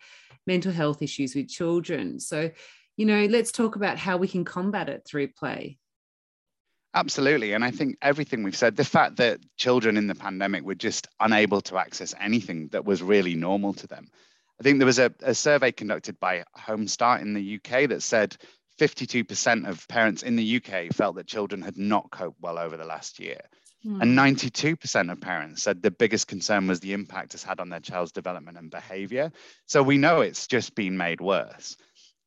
mental 0.46 0.72
health 0.72 1.01
issues 1.01 1.34
with 1.34 1.48
children. 1.50 2.20
So, 2.20 2.51
you 2.96 3.08
know, 3.08 3.25
let's 3.25 3.51
talk 3.51 3.75
about 3.75 3.98
how 3.98 4.18
we 4.18 4.27
can 4.27 4.46
combat 4.46 4.88
it 4.88 5.01
through 5.03 5.30
play. 5.30 5.80
Absolutely. 6.94 7.54
And 7.54 7.64
I 7.64 7.72
think 7.72 7.98
everything 8.02 8.44
we've 8.44 8.56
said, 8.56 8.76
the 8.76 8.84
fact 8.84 9.18
that 9.18 9.40
children 9.58 9.96
in 9.96 10.08
the 10.08 10.16
pandemic 10.16 10.64
were 10.64 10.76
just 10.76 11.08
unable 11.20 11.62
to 11.62 11.78
access 11.78 12.14
anything 12.20 12.68
that 12.70 12.84
was 12.84 13.02
really 13.02 13.36
normal 13.36 13.74
to 13.76 13.88
them. 13.88 14.08
I 14.60 14.64
think 14.64 14.78
there 14.78 14.86
was 14.86 15.00
a, 15.00 15.14
a 15.24 15.34
survey 15.34 15.72
conducted 15.72 16.20
by 16.20 16.44
Homestart 16.58 17.22
in 17.22 17.34
the 17.34 17.56
UK 17.56 17.90
that 17.90 18.04
said 18.04 18.36
52% 18.80 19.68
of 19.68 19.88
parents 19.88 20.22
in 20.22 20.36
the 20.36 20.58
UK 20.58 20.94
felt 20.94 21.16
that 21.16 21.28
children 21.28 21.62
had 21.62 21.78
not 21.78 22.12
coped 22.12 22.42
well 22.42 22.60
over 22.60 22.78
the 22.78 22.86
last 22.86 23.20
year. 23.20 23.40
Mm. 23.86 24.02
And 24.02 24.18
92% 24.18 25.12
of 25.12 25.22
parents 25.22 25.64
said 25.64 25.82
the 25.82 25.92
biggest 25.92 26.28
concern 26.28 26.68
was 26.68 26.80
the 26.80 26.94
impact 26.94 27.34
it's 27.34 27.44
had 27.44 27.60
on 27.60 27.70
their 27.70 27.80
child's 27.80 28.12
development 28.12 28.58
and 28.58 28.70
behavior. 28.70 29.32
So 29.66 29.82
we 29.82 29.98
know 29.98 30.22
it's 30.22 30.48
just 30.48 30.76
been 30.76 30.98
made 30.98 31.22
worse. 31.22 31.78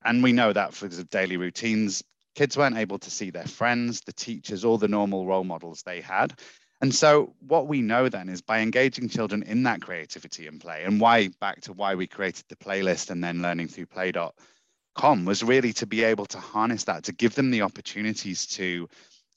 And 0.05 0.23
we 0.23 0.33
know 0.33 0.53
that 0.53 0.75
for 0.75 0.89
the 0.89 1.05
daily 1.05 1.37
routines, 1.37 2.03
Kids 2.35 2.57
weren't 2.57 2.77
able 2.77 2.99
to 2.99 3.11
see 3.11 3.31
their 3.31 3.47
friends, 3.47 4.01
the 4.01 4.13
teachers, 4.13 4.65
all 4.65 4.79
the 4.79 4.89
normal 4.89 5.27
role 5.27 5.45
models 5.45 5.83
they 5.83 6.01
had. 6.01 6.39
And 6.81 6.95
so, 6.95 7.35
what 7.41 7.69
we 7.69 7.81
know 7.81 8.09
then 8.09 8.29
is 8.29 8.43
by 8.43 8.61
engaging 8.61 9.09
children 9.09 9.43
in 9.45 9.63
that 9.63 9.81
creativity 9.81 10.47
and 10.47 10.61
play, 10.61 10.85
and 10.85 11.01
why 11.01 11.29
back 11.41 11.61
to 11.63 11.73
why 11.73 11.95
we 11.95 12.07
created 12.07 12.45
the 12.49 12.57
playlist 12.57 13.11
and 13.11 13.23
then 13.23 13.43
learning 13.43 13.69
through 13.69 13.87
play.com 13.87 15.25
was 15.25 15.43
really 15.43 15.73
to 15.75 15.87
be 15.87 16.03
able 16.03 16.27
to 16.27 16.39
harness 16.39 16.85
that, 16.85 17.05
to 17.05 17.13
give 17.13 17.35
them 17.35 17.51
the 17.51 17.63
opportunities 17.63 18.47
to 18.47 18.89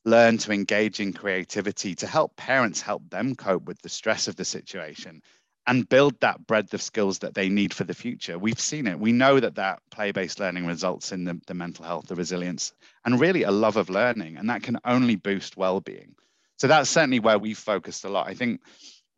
learn 0.04 0.38
to 0.40 0.52
engage 0.52 1.00
in 1.00 1.14
creativity, 1.14 1.96
to 1.96 2.08
help 2.08 2.36
parents 2.36 2.82
help 2.82 3.08
them 3.10 3.36
cope 3.36 3.64
with 3.66 3.82
the 3.82 3.90
stress 3.90 4.28
of 4.28 4.36
the 4.36 4.46
situation 4.46 5.22
and 5.68 5.88
build 5.88 6.20
that 6.22 6.48
breadth 6.48 6.74
of 6.74 6.82
skills 6.82 7.20
that 7.20 7.34
they 7.34 7.50
need 7.50 7.74
for 7.74 7.84
the 7.84 7.94
future. 7.94 8.40
We've 8.40 8.60
seen 8.60 8.88
it. 8.88 9.00
We 9.00 9.12
know 9.12 9.40
that 9.40 9.56
that 9.56 9.82
play-based 9.92 10.40
learning 10.40 10.66
results 10.66 11.12
in 11.12 11.26
the, 11.26 11.40
the 11.46 11.54
mental 11.54 11.84
health, 11.84 12.08
the 12.08 12.16
resilience, 12.16 12.72
and 13.06 13.20
really 13.20 13.44
a 13.44 13.52
love 13.52 13.76
of 13.76 13.90
learning, 13.90 14.38
and 14.38 14.50
that 14.50 14.64
can 14.64 14.80
only 14.86 15.18
boost 15.18 15.58
well-being. 15.58 16.16
So 16.58 16.68
that's 16.68 16.90
certainly 16.90 17.20
where 17.20 17.38
we've 17.38 17.58
focused 17.58 18.06
a 18.06 18.10
lot. 18.10 18.28
I 18.28 18.34
think 18.34 18.62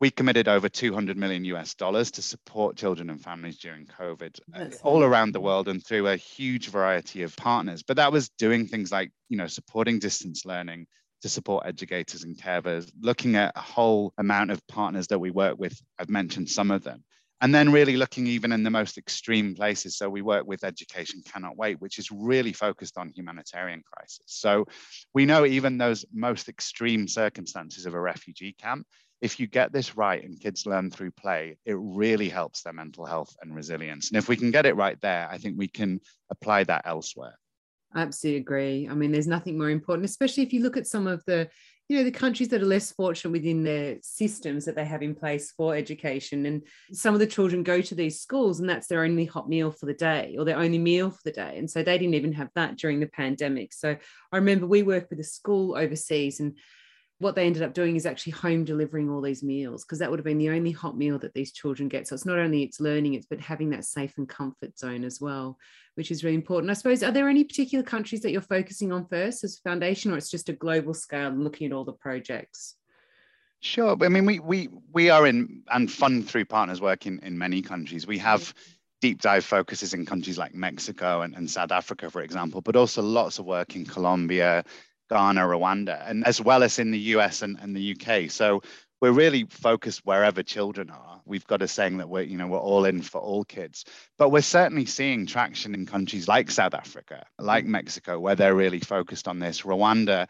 we 0.00 0.10
committed 0.10 0.48
over 0.48 0.68
200 0.68 1.16
million 1.16 1.44
US 1.44 1.74
dollars 1.74 2.10
to 2.12 2.22
support 2.22 2.76
children 2.76 3.10
and 3.10 3.22
families 3.22 3.58
during 3.58 3.86
COVID 3.86 4.40
uh, 4.54 4.66
all 4.82 5.04
around 5.04 5.32
the 5.32 5.40
world 5.40 5.68
and 5.68 5.84
through 5.84 6.08
a 6.08 6.16
huge 6.16 6.68
variety 6.68 7.22
of 7.22 7.36
partners. 7.36 7.82
But 7.82 7.96
that 7.96 8.10
was 8.10 8.30
doing 8.30 8.66
things 8.66 8.90
like, 8.90 9.12
you 9.28 9.36
know, 9.36 9.46
supporting 9.46 9.98
distance 9.98 10.44
learning, 10.44 10.86
to 11.22 11.28
support 11.28 11.66
educators 11.66 12.24
and 12.24 12.36
carers, 12.36 12.90
looking 13.00 13.36
at 13.36 13.52
a 13.56 13.60
whole 13.60 14.12
amount 14.18 14.50
of 14.50 14.66
partners 14.66 15.06
that 15.08 15.18
we 15.18 15.30
work 15.30 15.58
with. 15.58 15.80
I've 15.98 16.10
mentioned 16.10 16.48
some 16.48 16.70
of 16.70 16.82
them. 16.82 17.04
And 17.42 17.54
then 17.54 17.72
really 17.72 17.96
looking 17.96 18.26
even 18.26 18.52
in 18.52 18.62
the 18.62 18.70
most 18.70 18.98
extreme 18.98 19.54
places. 19.54 19.96
So 19.96 20.10
we 20.10 20.20
work 20.20 20.46
with 20.46 20.62
Education 20.62 21.22
Cannot 21.24 21.56
Wait, 21.56 21.80
which 21.80 21.98
is 21.98 22.10
really 22.10 22.52
focused 22.52 22.98
on 22.98 23.12
humanitarian 23.14 23.82
crisis. 23.90 24.26
So 24.26 24.66
we 25.14 25.24
know 25.24 25.46
even 25.46 25.78
those 25.78 26.04
most 26.12 26.50
extreme 26.50 27.08
circumstances 27.08 27.86
of 27.86 27.94
a 27.94 28.00
refugee 28.00 28.52
camp, 28.52 28.86
if 29.22 29.40
you 29.40 29.46
get 29.46 29.72
this 29.72 29.96
right 29.96 30.22
and 30.22 30.38
kids 30.38 30.66
learn 30.66 30.90
through 30.90 31.12
play, 31.12 31.56
it 31.64 31.76
really 31.78 32.28
helps 32.28 32.62
their 32.62 32.72
mental 32.74 33.06
health 33.06 33.34
and 33.40 33.54
resilience. 33.54 34.10
And 34.10 34.18
if 34.18 34.28
we 34.28 34.36
can 34.36 34.50
get 34.50 34.66
it 34.66 34.76
right 34.76 35.00
there, 35.00 35.28
I 35.30 35.38
think 35.38 35.58
we 35.58 35.68
can 35.68 36.00
apply 36.30 36.64
that 36.64 36.82
elsewhere. 36.84 37.38
Absolutely 37.94 38.40
agree. 38.40 38.88
I 38.88 38.94
mean, 38.94 39.10
there's 39.10 39.26
nothing 39.26 39.58
more 39.58 39.70
important, 39.70 40.08
especially 40.08 40.44
if 40.44 40.52
you 40.52 40.62
look 40.62 40.76
at 40.76 40.86
some 40.86 41.08
of 41.08 41.24
the, 41.26 41.48
you 41.88 41.96
know, 41.96 42.04
the 42.04 42.12
countries 42.12 42.48
that 42.50 42.62
are 42.62 42.66
less 42.66 42.92
fortunate 42.92 43.32
within 43.32 43.64
their 43.64 43.96
systems 44.00 44.64
that 44.64 44.76
they 44.76 44.84
have 44.84 45.02
in 45.02 45.12
place 45.12 45.50
for 45.50 45.74
education. 45.74 46.46
And 46.46 46.62
some 46.92 47.14
of 47.14 47.20
the 47.20 47.26
children 47.26 47.64
go 47.64 47.80
to 47.80 47.94
these 47.96 48.20
schools 48.20 48.60
and 48.60 48.68
that's 48.68 48.86
their 48.86 49.02
only 49.02 49.24
hot 49.24 49.48
meal 49.48 49.72
for 49.72 49.86
the 49.86 49.94
day 49.94 50.36
or 50.38 50.44
their 50.44 50.58
only 50.58 50.78
meal 50.78 51.10
for 51.10 51.22
the 51.24 51.32
day. 51.32 51.58
And 51.58 51.68
so 51.68 51.82
they 51.82 51.98
didn't 51.98 52.14
even 52.14 52.32
have 52.34 52.50
that 52.54 52.76
during 52.76 53.00
the 53.00 53.08
pandemic. 53.08 53.72
So 53.72 53.96
I 54.30 54.36
remember 54.36 54.66
we 54.68 54.84
worked 54.84 55.10
with 55.10 55.18
a 55.18 55.24
school 55.24 55.76
overseas 55.76 56.38
and 56.38 56.56
what 57.20 57.34
they 57.34 57.46
ended 57.46 57.62
up 57.62 57.74
doing 57.74 57.96
is 57.96 58.06
actually 58.06 58.32
home 58.32 58.64
delivering 58.64 59.10
all 59.10 59.20
these 59.20 59.42
meals 59.42 59.84
because 59.84 59.98
that 59.98 60.10
would 60.10 60.18
have 60.18 60.24
been 60.24 60.38
the 60.38 60.48
only 60.48 60.72
hot 60.72 60.96
meal 60.96 61.18
that 61.18 61.34
these 61.34 61.52
children 61.52 61.88
get. 61.88 62.08
So 62.08 62.14
it's 62.14 62.24
not 62.24 62.38
only 62.38 62.62
it's 62.62 62.80
learning 62.80 63.14
it's 63.14 63.26
but 63.26 63.40
having 63.40 63.70
that 63.70 63.84
safe 63.84 64.16
and 64.16 64.28
comfort 64.28 64.78
zone 64.78 65.04
as 65.04 65.20
well 65.20 65.58
which 65.94 66.10
is 66.10 66.24
really 66.24 66.36
important. 66.36 66.70
I 66.70 66.74
suppose 66.74 67.02
are 67.02 67.10
there 67.10 67.28
any 67.28 67.44
particular 67.44 67.84
countries 67.84 68.22
that 68.22 68.30
you're 68.30 68.40
focusing 68.40 68.90
on 68.90 69.06
first 69.06 69.44
as 69.44 69.58
foundation 69.58 70.10
or 70.10 70.16
it's 70.16 70.30
just 70.30 70.48
a 70.48 70.54
global 70.54 70.94
scale 70.94 71.28
and 71.28 71.44
looking 71.44 71.66
at 71.66 71.72
all 71.74 71.84
the 71.84 71.92
projects? 71.92 72.76
Sure 73.60 73.94
i 74.02 74.08
mean 74.08 74.24
we 74.24 74.38
we 74.38 74.70
we 74.90 75.10
are 75.10 75.26
in 75.26 75.62
and 75.70 75.92
fund 75.92 76.26
through 76.26 76.46
partners 76.46 76.80
work 76.80 77.06
in, 77.06 77.18
in 77.20 77.36
many 77.36 77.60
countries. 77.60 78.06
We 78.06 78.16
have 78.16 78.54
deep 79.02 79.20
dive 79.20 79.44
focuses 79.44 79.92
in 79.92 80.06
countries 80.06 80.38
like 80.38 80.54
mexico 80.54 81.22
and, 81.22 81.34
and 81.34 81.50
south 81.50 81.72
africa 81.72 82.10
for 82.10 82.20
example 82.20 82.60
but 82.60 82.76
also 82.76 83.00
lots 83.00 83.38
of 83.38 83.46
work 83.46 83.74
in 83.74 83.86
colombia 83.86 84.62
Ghana, 85.10 85.42
Rwanda, 85.42 86.08
and 86.08 86.24
as 86.24 86.40
well 86.40 86.62
as 86.62 86.78
in 86.78 86.92
the 86.92 86.98
US 87.16 87.42
and, 87.42 87.58
and 87.60 87.76
the 87.76 87.96
UK. 87.96 88.30
So 88.30 88.62
we're 89.00 89.12
really 89.12 89.44
focused 89.44 90.02
wherever 90.04 90.42
children 90.42 90.90
are. 90.90 91.20
We've 91.24 91.46
got 91.46 91.62
a 91.62 91.68
saying 91.68 91.98
that 91.98 92.08
we're, 92.08 92.22
you 92.22 92.36
know, 92.36 92.46
we're 92.46 92.58
all 92.58 92.84
in 92.84 93.02
for 93.02 93.20
all 93.20 93.44
kids. 93.44 93.84
But 94.18 94.30
we're 94.30 94.42
certainly 94.42 94.86
seeing 94.86 95.26
traction 95.26 95.74
in 95.74 95.86
countries 95.86 96.28
like 96.28 96.50
South 96.50 96.74
Africa, 96.74 97.24
like 97.38 97.64
Mexico, 97.64 98.20
where 98.20 98.34
they're 98.34 98.54
really 98.54 98.80
focused 98.80 99.26
on 99.26 99.38
this. 99.38 99.62
Rwanda, 99.62 100.28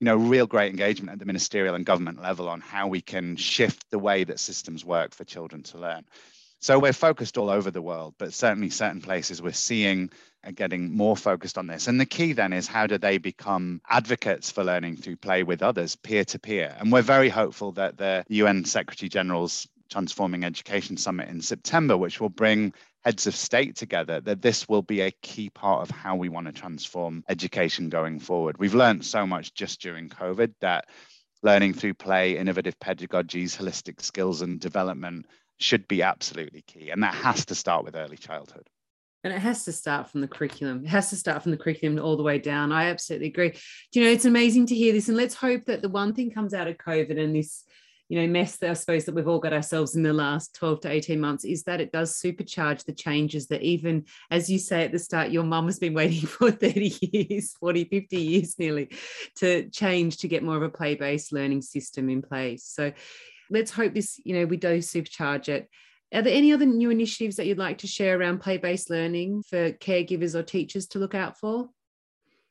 you 0.00 0.04
know, 0.04 0.16
real 0.16 0.46
great 0.46 0.70
engagement 0.70 1.12
at 1.12 1.18
the 1.18 1.24
ministerial 1.24 1.74
and 1.74 1.86
government 1.86 2.20
level 2.20 2.48
on 2.48 2.60
how 2.60 2.88
we 2.88 3.00
can 3.00 3.36
shift 3.36 3.90
the 3.90 3.98
way 3.98 4.24
that 4.24 4.40
systems 4.40 4.84
work 4.84 5.14
for 5.14 5.24
children 5.24 5.62
to 5.64 5.78
learn. 5.78 6.04
So 6.62 6.78
we're 6.78 6.92
focused 6.92 7.38
all 7.38 7.50
over 7.50 7.72
the 7.72 7.82
world, 7.82 8.14
but 8.18 8.32
certainly 8.32 8.70
certain 8.70 9.00
places 9.00 9.42
we're 9.42 9.50
seeing 9.50 10.10
are 10.44 10.52
getting 10.52 10.96
more 10.96 11.16
focused 11.16 11.58
on 11.58 11.66
this. 11.66 11.88
And 11.88 12.00
the 12.00 12.06
key 12.06 12.34
then 12.34 12.52
is 12.52 12.68
how 12.68 12.86
do 12.86 12.98
they 12.98 13.18
become 13.18 13.80
advocates 13.90 14.52
for 14.52 14.62
learning 14.62 14.98
through 14.98 15.16
play 15.16 15.42
with 15.42 15.60
others, 15.60 15.96
peer 15.96 16.24
to 16.26 16.38
peer? 16.38 16.72
And 16.78 16.92
we're 16.92 17.02
very 17.02 17.28
hopeful 17.28 17.72
that 17.72 17.98
the 17.98 18.24
UN 18.28 18.64
Secretary 18.64 19.08
General's 19.08 19.66
Transforming 19.90 20.44
Education 20.44 20.96
Summit 20.96 21.28
in 21.28 21.40
September, 21.40 21.96
which 21.96 22.20
will 22.20 22.28
bring 22.28 22.72
heads 23.04 23.26
of 23.26 23.34
state 23.34 23.74
together, 23.74 24.20
that 24.20 24.40
this 24.40 24.68
will 24.68 24.82
be 24.82 25.00
a 25.00 25.10
key 25.10 25.50
part 25.50 25.82
of 25.82 25.90
how 25.90 26.14
we 26.14 26.28
want 26.28 26.46
to 26.46 26.52
transform 26.52 27.24
education 27.28 27.88
going 27.88 28.20
forward. 28.20 28.58
We've 28.58 28.72
learned 28.72 29.04
so 29.04 29.26
much 29.26 29.52
just 29.52 29.80
during 29.80 30.10
COVID 30.10 30.54
that 30.60 30.86
learning 31.42 31.74
through 31.74 31.94
play, 31.94 32.38
innovative 32.38 32.78
pedagogies, 32.78 33.56
holistic 33.56 34.00
skills 34.00 34.42
and 34.42 34.60
development 34.60 35.26
should 35.58 35.86
be 35.88 36.02
absolutely 36.02 36.62
key. 36.62 36.90
And 36.90 37.02
that 37.02 37.14
has 37.14 37.46
to 37.46 37.54
start 37.54 37.84
with 37.84 37.96
early 37.96 38.16
childhood. 38.16 38.68
And 39.24 39.32
it 39.32 39.38
has 39.38 39.64
to 39.66 39.72
start 39.72 40.10
from 40.10 40.20
the 40.20 40.28
curriculum. 40.28 40.84
It 40.84 40.88
has 40.88 41.10
to 41.10 41.16
start 41.16 41.42
from 41.42 41.52
the 41.52 41.58
curriculum 41.58 42.02
all 42.04 42.16
the 42.16 42.24
way 42.24 42.38
down. 42.38 42.72
I 42.72 42.90
absolutely 42.90 43.28
agree. 43.28 43.50
Do 43.50 44.00
you 44.00 44.04
know, 44.04 44.12
it's 44.12 44.24
amazing 44.24 44.66
to 44.66 44.74
hear 44.74 44.92
this. 44.92 45.08
And 45.08 45.16
let's 45.16 45.34
hope 45.34 45.66
that 45.66 45.80
the 45.80 45.88
one 45.88 46.12
thing 46.12 46.30
comes 46.30 46.54
out 46.54 46.66
of 46.66 46.76
COVID 46.78 47.22
and 47.22 47.36
this, 47.36 47.64
you 48.12 48.20
know 48.20 48.26
mess 48.26 48.58
that 48.58 48.68
I 48.68 48.74
suppose 48.74 49.06
that 49.06 49.14
we've 49.14 49.26
all 49.26 49.38
got 49.38 49.54
ourselves 49.54 49.96
in 49.96 50.02
the 50.02 50.12
last 50.12 50.54
12 50.56 50.80
to 50.80 50.90
18 50.90 51.18
months 51.18 51.46
is 51.46 51.62
that 51.62 51.80
it 51.80 51.92
does 51.92 52.20
supercharge 52.20 52.84
the 52.84 52.92
changes 52.92 53.46
that 53.46 53.62
even 53.62 54.04
as 54.30 54.50
you 54.50 54.58
say 54.58 54.84
at 54.84 54.92
the 54.92 54.98
start 54.98 55.30
your 55.30 55.44
mum 55.44 55.64
has 55.64 55.78
been 55.78 55.94
waiting 56.02 56.26
for 56.26 56.50
30 56.50 56.94
years 57.00 57.54
40 57.58 57.84
50 57.84 58.16
years 58.18 58.58
nearly 58.58 58.90
to 59.36 59.66
change 59.70 60.18
to 60.18 60.28
get 60.28 60.42
more 60.42 60.56
of 60.56 60.62
a 60.62 60.68
play-based 60.68 61.32
learning 61.32 61.62
system 61.62 62.10
in 62.10 62.20
place 62.20 62.64
so 62.64 62.92
let's 63.52 63.70
hope 63.70 63.94
this 63.94 64.20
you 64.24 64.34
know 64.34 64.46
we 64.46 64.56
do 64.56 64.78
supercharge 64.78 65.48
it. 65.48 65.68
Are 66.12 66.22
there 66.22 66.34
any 66.34 66.52
other 66.52 66.66
new 66.66 66.90
initiatives 66.90 67.36
that 67.36 67.46
you'd 67.46 67.58
like 67.58 67.78
to 67.78 67.86
share 67.86 68.18
around 68.18 68.40
play-based 68.40 68.90
learning 68.90 69.44
for 69.44 69.72
caregivers 69.72 70.34
or 70.34 70.42
teachers 70.42 70.86
to 70.88 70.98
look 70.98 71.14
out 71.14 71.38
for 71.38 71.70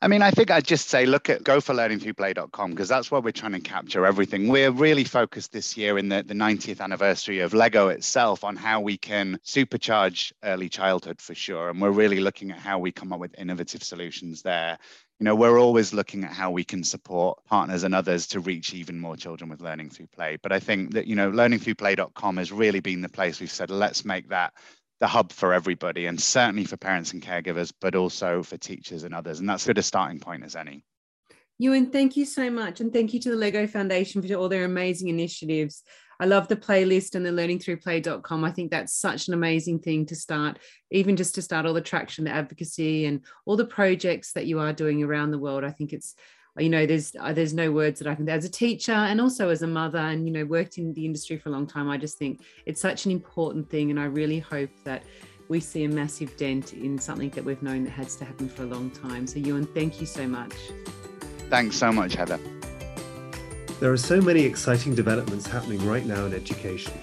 I 0.04 0.08
mean, 0.08 0.24
I 0.24 0.32
think 0.32 0.50
I'd 0.50 0.66
just 0.66 0.88
say 0.88 1.06
look 1.06 1.30
at 1.30 1.44
goforlearningthroughplay.com 1.44 2.72
because 2.72 2.90
that's 2.90 3.12
where 3.12 3.22
we're 3.22 3.32
trying 3.32 3.52
to 3.52 3.60
capture 3.60 4.04
everything. 4.04 4.48
We're 4.48 4.72
really 4.72 5.04
focused 5.04 5.52
this 5.52 5.78
year 5.78 6.00
in 6.00 6.10
the, 6.10 6.24
the 6.24 6.34
90th 6.34 6.82
anniversary 6.82 7.42
of 7.42 7.54
Lego 7.54 7.90
itself 7.90 8.44
on 8.44 8.56
how 8.56 8.82
we 8.82 8.98
can 8.98 9.40
supercharge 9.46 10.32
early 10.44 10.70
childhood 10.70 11.22
for 11.22 11.36
sure. 11.36 11.70
And 11.70 11.80
we're 11.80 11.92
really 11.92 12.20
looking 12.20 12.50
at 12.50 12.58
how 12.58 12.80
we 12.80 12.92
come 12.92 13.14
up 13.14 13.20
with 13.20 13.38
innovative 13.38 13.84
solutions 13.84 14.42
there. 14.42 14.80
You 15.20 15.26
know, 15.26 15.36
we're 15.36 15.60
always 15.60 15.94
looking 15.94 16.24
at 16.24 16.34
how 16.34 16.50
we 16.50 16.64
can 16.64 16.84
support 16.84 17.46
partners 17.46 17.84
and 17.84 17.94
others 17.94 18.26
to 18.28 18.40
reach 18.40 18.74
even 18.74 19.00
more 19.00 19.16
children 19.16 19.52
with 19.52 19.62
learning 19.62 19.92
through 19.92 20.08
play. 20.08 20.40
But 20.42 20.52
I 20.52 20.60
think 20.60 20.94
that, 20.94 21.06
you 21.06 21.16
know, 21.16 21.30
learningthroughplay.com 21.30 22.38
has 22.38 22.52
really 22.52 22.80
been 22.80 23.02
the 23.02 23.10
place 23.10 23.40
we've 23.40 23.52
said, 23.52 23.70
let's 23.70 24.04
make 24.04 24.30
that 24.30 24.54
the 25.02 25.08
hub 25.08 25.32
for 25.32 25.52
everybody 25.52 26.06
and 26.06 26.22
certainly 26.22 26.64
for 26.64 26.78
parents 26.78 27.12
and 27.12 27.22
caregivers, 27.22 27.74
but 27.82 27.96
also 27.96 28.44
for 28.44 28.56
teachers 28.56 29.04
and 29.04 29.14
others. 29.14 29.40
And 29.40 29.50
that's 29.50 29.66
good 29.66 29.80
a 29.80 29.84
starting 29.84 30.20
point 30.20 30.44
as 30.46 30.56
any. 30.56 30.86
Ewan, 31.58 31.92
thank 31.92 32.16
you 32.16 32.26
so 32.26 32.50
much. 32.50 32.80
And 32.80 32.94
thank 32.94 33.14
you 33.14 33.20
to 33.20 33.32
the 33.32 33.36
Lego 33.36 33.68
Foundation 33.68 34.22
for 34.22 34.34
all 34.36 34.48
their 34.48 34.64
amazing 34.64 35.10
initiatives. 35.10 35.84
I 36.20 36.26
love 36.26 36.48
the 36.48 36.56
playlist 36.56 37.16
and 37.16 37.26
the 37.26 37.32
learningthroughplay.com. 37.32 38.46
I 38.46 38.52
think 38.52 38.70
that's 38.70 38.94
such 38.94 39.28
an 39.28 39.34
amazing 39.34 39.80
thing 39.80 40.06
to 40.06 40.16
start, 40.16 40.60
even 40.92 41.16
just 41.16 41.34
to 41.36 41.42
start 41.42 41.66
all 41.66 41.74
the 41.74 41.82
traction, 41.82 42.26
the 42.26 42.32
advocacy, 42.32 43.06
and 43.06 43.22
all 43.46 43.58
the 43.58 43.66
projects 43.66 44.34
that 44.34 44.46
you 44.46 44.60
are 44.60 44.72
doing 44.72 45.04
around 45.04 45.32
the 45.32 45.40
world. 45.40 45.64
I 45.64 45.72
think 45.72 45.94
it's 45.94 46.14
you 46.58 46.70
know 46.70 46.86
there's 46.86 47.16
uh, 47.20 47.32
there's 47.32 47.54
no 47.54 47.72
words 47.72 48.00
that 48.00 48.08
i 48.08 48.16
can 48.16 48.28
as 48.28 48.44
a 48.44 48.50
teacher 48.50 48.92
and 48.92 49.22
also 49.22 49.50
as 49.50 49.62
a 49.62 49.68
mother 49.68 50.00
and 50.00 50.28
you 50.28 50.34
know 50.34 50.44
worked 50.44 50.78
in 50.78 50.94
the 50.94 51.06
industry 51.06 51.38
for 51.38 51.48
a 51.48 51.52
long 51.52 51.66
time 51.66 51.90
i 51.90 51.98
just 51.98 52.18
think 52.18 52.42
it's 52.66 52.82
such 52.82 53.06
an 53.06 53.12
important 53.12 53.70
thing 53.70 53.90
and 53.90 53.98
i 54.00 54.04
really 54.04 54.40
hope 54.40 54.70
that 54.84 55.04
we 55.52 55.60
see 55.60 55.84
a 55.84 55.90
massive 55.90 56.38
dent 56.38 56.72
in 56.72 56.98
something 56.98 57.30
that 57.32 57.44
we've 57.44 57.62
known 57.62 57.84
that 57.84 57.92
has 57.92 58.16
to 58.16 58.24
happen 58.24 58.48
for 58.48 58.64
a 58.64 58.68
long 58.68 58.90
time. 58.90 59.28
So 59.28 59.38
ewan 59.38 59.66
thank 59.66 60.00
you 60.00 60.08
so 60.08 60.26
much. 60.26 60.54
Thanks 61.50 61.76
so 61.76 61.92
much 61.92 62.14
heather. 62.14 62.40
There 63.82 63.92
are 63.92 63.98
so 63.98 64.22
many 64.22 64.44
exciting 64.44 64.96
developments 64.96 65.46
happening 65.46 65.86
right 65.86 66.06
now 66.06 66.26
in 66.26 66.34
education 66.34 66.94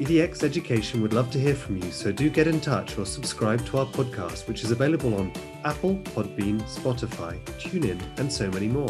EDX 0.00 0.44
Education 0.44 1.02
would 1.02 1.12
love 1.12 1.30
to 1.30 1.38
hear 1.38 1.54
from 1.54 1.76
you, 1.76 1.90
so 1.92 2.10
do 2.10 2.30
get 2.30 2.46
in 2.46 2.58
touch 2.58 2.96
or 2.96 3.04
subscribe 3.04 3.62
to 3.66 3.76
our 3.76 3.84
podcast, 3.84 4.48
which 4.48 4.64
is 4.64 4.70
available 4.70 5.14
on 5.14 5.30
Apple, 5.66 5.96
Podbean, 5.96 6.58
Spotify, 6.62 7.38
TuneIn, 7.58 8.00
and 8.18 8.32
so 8.32 8.50
many 8.50 8.66
more. 8.66 8.88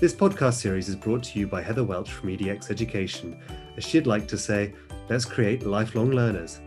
This 0.00 0.12
podcast 0.12 0.54
series 0.54 0.88
is 0.88 0.96
brought 0.96 1.22
to 1.22 1.38
you 1.38 1.46
by 1.46 1.62
Heather 1.62 1.84
Welch 1.84 2.10
from 2.10 2.30
EDX 2.30 2.68
Education, 2.68 3.38
as 3.76 3.84
she'd 3.84 4.08
like 4.08 4.26
to 4.26 4.36
say, 4.36 4.74
let's 5.08 5.24
create 5.24 5.64
lifelong 5.64 6.10
learners. 6.10 6.58